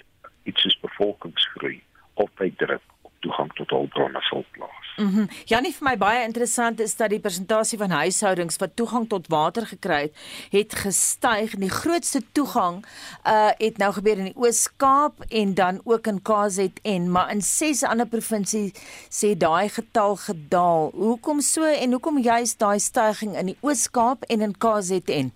iets 0.43 0.61
soos 0.61 0.79
bevolkingsgroei 0.79 1.83
altyd 2.13 2.57
druk 2.57 2.81
op 2.87 2.94
toegang 3.25 3.53
tot 3.59 3.73
hulpbronne 3.75 4.21
sal 4.29 4.45
plaas. 4.55 4.85
Mhm. 4.97 5.19
Mm 5.19 5.29
Janie 5.45 5.73
vir 5.75 5.85
my 5.89 5.95
baie 5.97 6.23
interessant 6.23 6.79
is 6.79 6.95
dat 6.95 7.11
die 7.11 7.19
persentasie 7.19 7.77
van 7.77 7.91
huishoudings 7.91 8.57
wat 8.61 8.75
toegang 8.79 9.07
tot 9.09 9.27
water 9.33 9.65
gekry 9.67 10.01
het, 10.05 10.13
het 10.51 10.75
gestyg. 10.85 11.55
Die 11.59 11.69
grootste 11.69 12.21
toegang 12.31 12.83
uh 13.27 13.51
het 13.57 13.77
nou 13.77 13.91
gebeur 13.93 14.17
in 14.17 14.31
die 14.31 14.37
Oos-Kaap 14.37 15.25
en 15.29 15.53
dan 15.53 15.81
ook 15.83 16.07
in 16.07 16.21
KZN, 16.21 17.09
maar 17.11 17.31
in 17.31 17.41
ses 17.41 17.83
ander 17.83 18.07
provinsies 18.07 18.73
sê 19.09 19.35
daai 19.37 19.69
getal 19.69 20.15
gedaal. 20.15 20.91
Hoekom 20.93 21.41
so 21.41 21.63
en 21.63 21.91
hoekom 21.91 22.19
juist 22.19 22.59
daai 22.59 22.79
stygings 22.79 23.39
in 23.39 23.53
die 23.53 23.57
Oos-Kaap 23.61 24.23
en 24.23 24.41
in 24.41 24.57
KZN? 24.57 25.31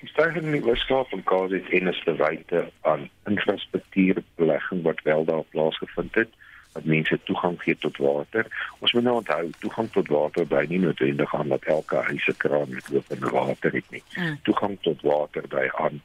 Die 0.00 0.08
stygings 0.08 0.44
in 0.44 0.52
die 0.52 0.64
Oos-Kaap 0.64 1.12
en 1.12 1.22
KZN 1.24 1.88
is 1.88 2.02
te 2.04 2.12
wyte 2.16 2.66
aan 2.80 3.08
infrastruktuurbelegging 3.24 4.82
wat 4.82 5.00
wel 5.02 5.24
daar 5.24 5.46
plaasgevind 5.54 6.14
het 6.14 6.28
dat 6.76 6.84
mense 6.84 7.18
toegang 7.24 7.62
gee 7.62 7.76
tot 7.78 7.96
water. 7.96 8.46
Ons 8.78 8.92
moet 8.92 9.02
nou 9.02 9.14
onthou 9.16 9.50
toegang 9.58 9.88
tot 9.92 10.08
water 10.12 10.44
by 10.46 10.66
nie 10.68 10.80
noodwendig 10.82 11.34
aan 11.34 11.48
dat 11.48 11.64
elke 11.64 12.02
huis 12.08 12.26
'n 12.28 12.36
kraan 12.36 12.74
met 12.74 12.90
lopende 12.92 13.30
water 13.30 13.72
het 13.72 13.88
nie. 13.90 14.02
Mm. 14.16 14.38
Toegang 14.42 14.76
tot 14.80 15.00
water 15.02 15.48
by 15.48 15.68
aan 15.72 16.02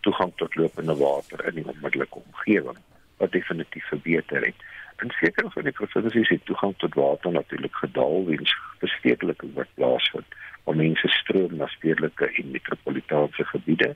toegang 0.00 0.32
tot 0.36 0.54
lopende 0.54 0.96
water 0.96 1.44
in 1.48 1.54
die 1.54 1.66
onmiddellike 1.66 2.18
omgewing 2.24 2.78
wat 3.16 3.32
definitief 3.32 3.84
verbeter 3.88 4.44
het. 4.44 4.56
En 4.96 5.10
seker 5.10 5.50
van 5.50 5.62
die 5.62 5.72
provinsies 5.72 6.28
het 6.28 6.44
toegang 6.44 6.74
tot 6.76 6.94
water 6.94 7.32
natuurlik 7.32 7.74
gedaal 7.74 8.24
weens 8.24 8.56
stedelike 8.80 9.52
wat 9.52 9.68
plaasvind. 9.74 10.26
Waar 10.64 10.76
mense 10.76 11.08
stroom 11.08 11.56
na 11.56 11.66
stedelike 11.66 12.26
en 12.26 12.50
metropolitaanse 12.50 13.44
gebiede 13.44 13.94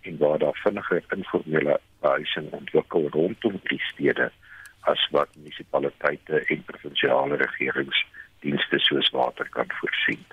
en 0.00 0.18
waar 0.18 0.38
daar 0.38 0.58
vinniger 0.62 1.02
informele 1.16 1.80
huising 2.00 2.52
ontwikkel 2.52 3.08
rondom 3.08 3.60
die 3.62 3.80
stede 3.80 4.30
as 4.80 5.08
wat 5.10 5.28
munisipaliteite 5.36 6.44
en 6.46 6.64
provinsiale 6.64 7.36
regerings 7.36 8.06
dienste 8.40 8.78
soos 8.78 9.10
water 9.10 9.48
kan 9.50 9.70
voorsien. 9.80 10.24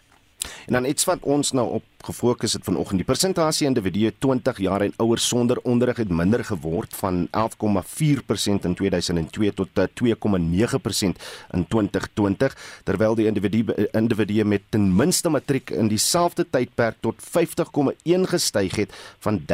En 0.66 0.74
dan 0.74 0.86
iets 0.86 1.06
wat 1.06 1.20
ons 1.22 1.52
nou 1.52 1.70
op 1.80 1.84
gefokus 2.04 2.54
het 2.54 2.64
vanoggend, 2.64 3.00
die 3.00 3.08
persentasie 3.08 3.68
individue 3.68 4.12
20 4.20 4.58
jaar 4.58 4.82
en 4.82 4.94
ouer 4.98 5.20
sonder 5.20 5.60
onderrig 5.64 5.98
het 5.98 6.10
minder 6.10 6.44
geword 6.46 6.96
van 6.96 7.28
11,4% 7.32 8.68
in 8.68 8.76
2002 8.76 9.54
tot 9.54 9.70
2,9% 9.74 9.80
eh, 10.04 11.14
in 11.52 11.66
2020, 11.68 12.58
terwyl 12.84 13.16
die 13.16 13.28
individue 13.32 13.88
individue 13.92 14.46
met 14.46 14.62
ten 14.70 14.96
minste 14.96 15.30
matriek 15.30 15.70
in 15.70 15.88
dieselfde 15.88 16.46
tydperk 16.50 17.00
tot 17.00 17.16
50,1 17.24 18.28
gestyg 18.36 18.76
het 18.76 18.96
van 19.20 19.40
30,5%. 19.40 19.46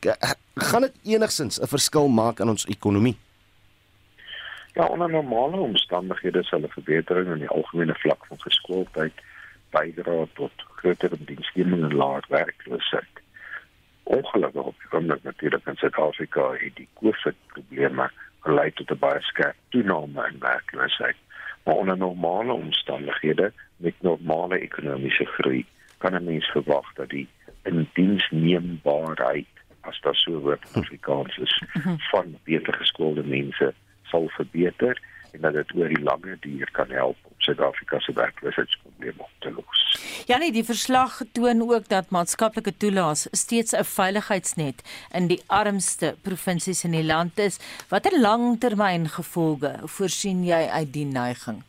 Eh, 0.00 0.30
gaan 0.54 0.80
dit 0.80 0.92
enigsins 1.02 1.60
'n 1.60 1.66
verskil 1.66 2.08
maak 2.08 2.40
in 2.40 2.48
ons 2.48 2.66
ekonomie? 2.66 3.16
Ja, 4.72 4.86
onder 4.86 5.10
normale 5.10 5.56
omstandighede 5.56 6.42
sal 6.42 6.60
'n 6.60 6.68
verbetering 6.68 7.28
in 7.32 7.38
die 7.38 7.48
algemene 7.48 7.94
vlak 7.94 8.26
van 8.26 8.40
geskooldheid 8.40 9.12
bydra 9.70 10.26
tot 10.32 10.52
groter 10.56 11.10
diensneming 11.18 11.82
en 11.82 11.94
laer 11.94 12.24
werkloosheid. 12.28 13.14
Ongelukkig 14.02 14.62
op 14.62 14.74
die 14.78 14.98
oomblik 14.98 15.22
natuurlik 15.22 15.66
in 15.66 15.76
Suid-Afrika 15.76 16.52
het 16.52 16.76
die 16.76 16.88
COVID-probleme 16.94 18.10
gelei 18.40 18.72
tot 18.72 18.90
'n 18.90 18.98
baie 18.98 19.20
skerp 19.20 19.56
toename 19.68 20.28
in 20.32 20.38
werkloosheid. 20.38 21.16
Maar 21.62 21.74
onder 21.74 21.96
normale 21.96 22.52
omstandighede 22.52 23.52
met 23.76 23.94
normale 24.00 24.58
ekonomiese 24.58 25.24
groei 25.24 25.66
kan 25.98 26.14
'n 26.14 26.24
mens 26.24 26.46
verwag 26.50 26.92
dat 26.94 27.08
die 27.08 27.28
indiensneembaarheid 27.62 29.46
as 29.80 30.00
dit 30.00 30.16
so 30.16 30.38
word 30.38 30.64
Afrikaans 30.72 31.36
is 31.36 31.62
mhm. 31.72 31.94
van 31.98 32.38
beter 32.44 32.74
geskoolde 32.74 33.24
mense 33.24 33.74
sal 34.12 34.28
verbeter 34.36 35.00
en 35.32 35.40
dat 35.40 35.56
dit 35.56 35.74
oor 35.74 35.88
die 35.88 36.02
lange 36.04 36.36
duur 36.44 36.70
kan 36.76 36.90
help 36.92 37.16
om 37.22 37.32
Suid-Afrika 37.46 38.00
se 38.00 38.12
werkloosheidsprobleme 38.12 39.22
op 39.24 39.30
te 39.38 39.52
los. 39.56 39.80
Janie, 40.26 40.52
die 40.52 40.64
verslag 40.64 41.20
toon 41.32 41.64
ook 41.64 41.88
dat 41.88 42.10
maatskaplike 42.14 42.76
toelaas 42.76 43.26
steeds 43.30 43.72
'n 43.72 43.84
veiligheidsnet 43.84 44.84
in 45.12 45.26
die 45.26 45.42
armste 45.46 46.16
provinsies 46.22 46.84
in 46.84 46.90
die 46.90 47.04
land 47.04 47.38
is. 47.38 47.58
Watter 47.88 48.20
langtermyngevolge 48.20 49.72
voorsien 49.84 50.44
jy 50.44 50.68
uit 50.68 50.92
die 50.92 51.06
neiging? 51.06 51.62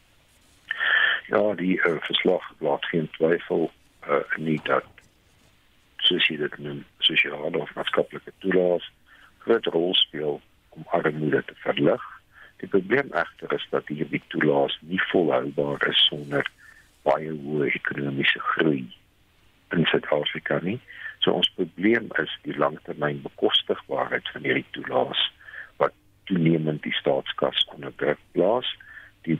Ja, 1.27 1.53
die 1.53 1.77
uh, 1.77 1.95
verslag 1.99 2.43
laat 2.59 2.85
geen 2.85 3.09
twyfel 3.11 3.71
uh, 4.07 4.37
nie 4.37 4.59
dat 4.63 4.85
soos 5.97 6.27
jy 6.27 6.37
dit 6.37 6.57
noem, 6.57 6.85
sosiale 6.99 7.57
of 7.57 7.73
maatskaplike 7.75 8.31
toelaas 8.37 8.91
groot 9.37 9.65
rol 9.65 9.95
speel 9.95 10.41
om 10.69 10.83
armoede 10.85 11.43
te 11.45 11.55
verlig. 11.55 12.12
Die 12.63 12.69
probleem 12.71 13.09
egter 13.11 13.53
is 13.53 13.65
dat 13.69 13.89
hierdie 13.91 14.21
toelaas 14.31 14.77
nie 14.87 15.01
volhoubaar 15.11 15.81
is 15.89 16.05
sonder 16.07 16.47
baie 17.03 17.33
hoë 17.35 17.67
ekonomiese 17.75 18.39
groei 18.53 18.85
in 19.75 19.83
Suid-Afrika 19.91 20.61
nie. 20.63 20.77
So 21.19 21.35
ons 21.41 21.51
probleem 21.57 22.07
is 22.23 22.37
die 22.47 22.55
langtermyn 22.55 23.19
bekostigbaarheid 23.25 24.31
van 24.31 24.47
hierdie 24.47 24.69
toelaas 24.77 25.25
wat 25.83 25.91
toenemend 26.31 26.87
die 26.87 26.95
staatskas 27.01 27.67
onder 27.75 27.91
druk 27.99 28.23
plaas. 28.31 28.71
Die 29.27 29.39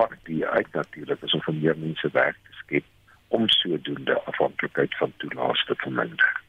party 0.00 0.42
uit 0.42 0.74
natuurlik 0.74 1.22
is 1.22 1.38
om 1.38 1.46
vir 1.46 1.60
meer 1.60 1.82
mense 1.86 2.10
werk 2.18 2.42
te 2.42 2.62
skep 2.64 3.38
om 3.38 3.46
sodoende 3.62 4.18
afhanklikheid 4.34 4.98
van 4.98 5.14
toelaas 5.22 5.62
te 5.70 5.78
verminder. 5.86 6.41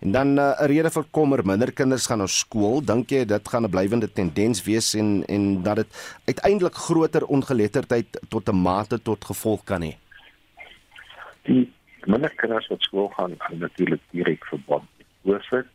En 0.00 0.12
dan 0.12 0.38
eh, 0.38 0.44
'n 0.44 0.62
uh, 0.62 0.66
rede 0.66 0.90
vir 0.90 1.04
kommer, 1.10 1.46
minder 1.46 1.72
kinders 1.72 2.06
gaan 2.06 2.18
na 2.18 2.26
skool. 2.26 2.80
Dink 2.84 3.10
jy 3.10 3.24
dit 3.24 3.48
gaan 3.48 3.64
'n 3.64 3.70
blywende 3.70 4.12
tendens 4.12 4.64
wees 4.64 4.94
en 4.94 5.24
en 5.26 5.62
dat 5.62 5.76
dit 5.76 6.20
uiteindelik 6.24 6.74
groter 6.74 7.24
ongeletterdheid 7.26 8.20
tot 8.28 8.48
'n 8.48 8.62
mate 8.62 9.02
tot 9.02 9.24
gevolg 9.24 9.64
kan 9.64 9.82
hê? 9.82 9.92
Die 11.42 11.72
minder 12.04 12.32
kinders 12.34 12.66
wat 12.68 12.82
skool 12.82 13.08
gaan, 13.08 13.34
gaan 13.38 13.58
natuurlik 13.58 14.00
direk 14.10 14.44
verband 14.44 14.88
met 14.96 15.06
oorsig. 15.22 15.66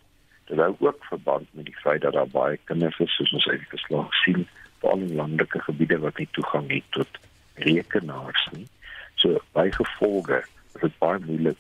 Dit 0.45 0.57
hou 0.57 0.75
ook 0.79 1.05
verband 1.05 1.47
met 1.51 1.65
die 1.65 1.77
feit 1.77 2.01
dat 2.01 2.13
daar 2.13 2.27
baie 2.27 2.59
kinders 2.63 2.99
is 2.99 3.15
soos 3.15 3.33
ons 3.33 3.47
uit 3.47 3.61
geslag 3.69 4.13
sien, 4.13 4.47
veral 4.79 4.99
in 4.99 5.15
landelike 5.15 5.59
gebiede 5.59 5.99
wat 5.99 6.17
nie 6.17 6.29
toegang 6.31 6.71
het 6.71 6.83
tot 6.89 7.07
rekenaars 7.53 8.47
nie. 8.51 8.67
So 9.15 9.39
by 9.53 9.69
gevolge 9.71 10.43
is 10.75 10.81
dit 10.81 10.97
baie 10.97 11.19
moeilik 11.19 11.57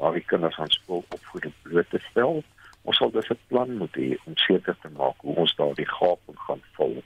daardie 0.00 0.24
kinders 0.32 0.58
aan 0.58 0.72
skool 0.72 1.04
opvoeding 1.16 1.54
bloot 1.62 1.90
te 1.90 2.00
stel. 2.10 2.42
Ons 2.88 2.96
sal 2.96 3.10
dus 3.10 3.30
'n 3.30 3.38
plan 3.48 3.76
moet 3.80 3.96
hê 4.02 4.16
om 4.24 4.36
seker 4.36 4.76
te 4.82 4.90
maak 4.96 5.18
hoe 5.24 5.36
ons 5.44 5.54
daardie 5.54 5.88
gap 5.88 6.20
gaan 6.46 6.62
vul. 6.76 7.02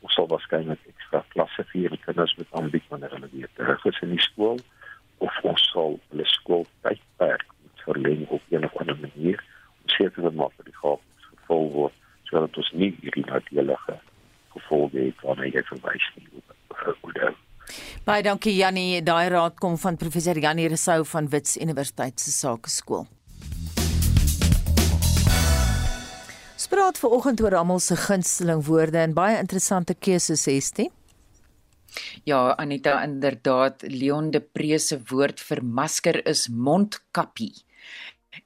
Ons 0.00 0.14
sal 0.14 0.28
waarskynlik 0.28 0.80
ekstra 0.92 1.24
klasse 1.34 1.64
vir 1.72 1.90
die 1.96 2.04
kinders 2.06 2.36
moet 2.36 2.52
aanbied 2.58 2.88
wanneer 2.88 3.10
hulle 3.16 3.28
weer 3.32 3.50
terug 3.54 3.84
is 3.84 4.00
in 4.02 4.10
die 4.16 4.26
skool 4.28 4.58
of 5.18 5.34
ons 5.42 5.68
sal 5.72 6.00
hulle 6.08 6.26
skooltydperk 6.36 7.46
moet 7.62 7.84
verleng 7.88 8.24
op 8.28 8.42
'n 8.50 8.64
of 8.64 8.76
ander 8.76 8.98
manier 9.06 9.38
om 9.82 9.88
seker 9.96 10.22
te 10.22 10.30
maak 10.40 10.52
dat 10.56 10.66
die 10.66 10.80
gap 10.82 11.00
gevul 11.30 11.70
word 11.78 11.94
sodat 12.24 12.56
ons 12.56 12.72
nie 12.72 12.92
hierdie 13.00 13.26
nadelige 13.26 13.98
gevolge 14.54 14.98
het 14.98 15.20
waarna 15.20 15.44
jy 15.44 15.62
verwys 15.62 16.06
nie. 16.16 16.28
Hoe 16.32 16.42
Baie 18.04 18.22
dankie 18.22 18.54
Jannie. 18.56 19.02
Daai 19.02 19.28
raad 19.32 19.58
kom 19.60 19.78
van 19.80 19.96
professor 19.96 20.38
Jannie 20.38 20.68
Resou 20.68 21.04
van 21.04 21.28
Wits 21.32 21.56
Universiteit 21.56 22.20
se 22.20 22.30
Sakeskool. 22.30 23.06
Spraak 26.56 26.96
vir 27.00 27.12
oggend 27.12 27.40
oor 27.44 27.56
almal 27.58 27.80
se 27.80 27.96
gunsteling 27.96 28.62
woorde 28.66 29.02
en 29.02 29.14
baie 29.16 29.38
interessante 29.40 29.94
keuses 29.94 30.46
het 30.48 30.84
jy. 30.84 30.90
Ja, 32.26 32.54
Anita, 32.58 32.96
inderdaad, 33.04 33.84
Leon 33.86 34.30
de 34.30 34.40
Prese 34.40 34.98
woord 35.10 35.40
vir 35.40 35.62
masker 35.62 36.18
is 36.26 36.48
mondkappie 36.48 37.63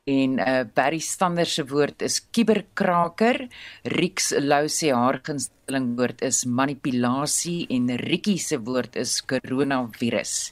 en 0.08 0.38
uh 0.38 0.64
Barry 0.74 1.00
Stander 1.00 1.46
se 1.46 1.64
woord 1.68 2.02
is 2.02 2.20
kuberkraker, 2.32 3.48
Rix 3.84 4.32
Lou 4.38 4.68
se 4.68 4.92
haar 4.94 5.20
gunsteling 5.24 5.94
woord 5.98 6.22
is 6.22 6.44
manipulasie 6.44 7.66
en 7.70 7.88
Rikkie 8.00 8.38
se 8.38 8.58
woord 8.58 8.96
is 8.96 9.18
koronavirus. 9.20 10.50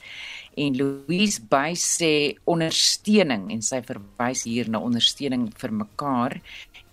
En 0.56 0.76
Louise 0.76 1.42
Bey 1.50 1.76
sê 1.76 2.12
ondersteuning 2.48 3.50
en 3.52 3.62
sy 3.62 3.82
verwys 3.84 4.46
hier 4.48 4.70
na 4.72 4.80
ondersteuning 4.80 5.50
vir 5.60 5.74
mekaar 5.82 6.38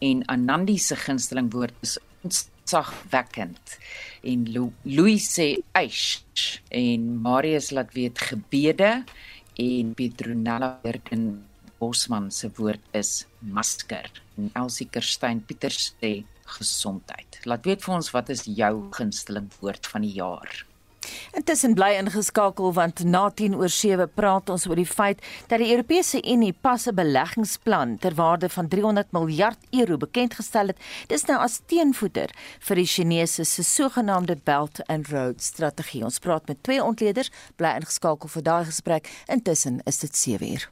en 0.04 0.26
Anandi 0.32 0.76
se 0.78 0.98
gunsteling 1.00 1.48
woord 1.54 1.78
is 1.86 1.96
ontzagwekkend. 2.24 3.78
En 4.24 4.44
Louise 4.84 5.30
sê 5.30 5.48
eish 5.76 6.60
en 6.72 7.08
Marius 7.24 7.72
laat 7.72 7.96
weet 7.96 8.20
gebede 8.20 8.92
en 9.60 9.96
Petronella 9.96 10.80
Werken 10.84 11.53
Bosman 11.84 12.32
se 12.32 12.48
woord 12.56 12.84
is 12.96 13.26
masker 13.44 14.08
en 14.40 14.52
Elsie 14.56 14.86
Kerstyn 14.88 15.42
Pieters 15.44 15.90
sê 16.00 16.12
gesondheid. 16.56 17.42
Laat 17.50 17.66
weet 17.68 17.82
vir 17.84 17.96
ons 17.98 18.12
wat 18.16 18.30
is 18.32 18.46
jou 18.48 18.72
gunsteling 18.96 19.50
woord 19.60 19.90
van 19.92 20.06
die 20.06 20.14
jaar? 20.16 20.62
Intussen 21.36 21.74
bly 21.76 21.90
ingeskakel 22.00 22.72
want 22.78 23.02
na 23.04 23.26
10 23.42 23.58
oor 23.60 23.72
7 23.76 24.08
praat 24.16 24.52
ons 24.54 24.64
oor 24.70 24.80
die 24.80 24.88
feit 24.88 25.20
dat 25.52 25.60
die 25.60 25.74
Europese 25.74 26.22
Unie 26.24 26.54
pas 26.54 26.88
'n 26.88 26.96
beleggingsplan 26.96 27.98
ter 28.00 28.16
waarde 28.16 28.48
van 28.50 28.70
300 28.72 29.12
miljard 29.12 29.60
euro 29.72 29.98
bekend 29.98 30.38
gestel 30.40 30.72
het. 30.72 30.80
Dis 31.08 31.28
nou 31.28 31.40
as 31.40 31.60
teenvoeter 31.68 32.30
vir 32.60 32.76
die 32.76 32.92
Chinese 32.96 33.44
se 33.44 33.64
sogenaamde 33.64 34.38
Belt 34.46 34.80
and 34.88 35.08
Road 35.08 35.42
strategie. 35.42 36.04
Ons 36.04 36.20
praat 36.20 36.48
met 36.48 36.64
twee 36.64 36.84
ontleeders, 36.84 37.32
bly 37.56 37.76
ingeskakel 37.76 38.30
vir 38.30 38.44
daai 38.44 38.66
gesprek. 38.66 39.10
Intussen 39.28 39.82
is 39.86 40.00
dit 40.00 40.16
7 40.16 40.48
uur. 40.48 40.70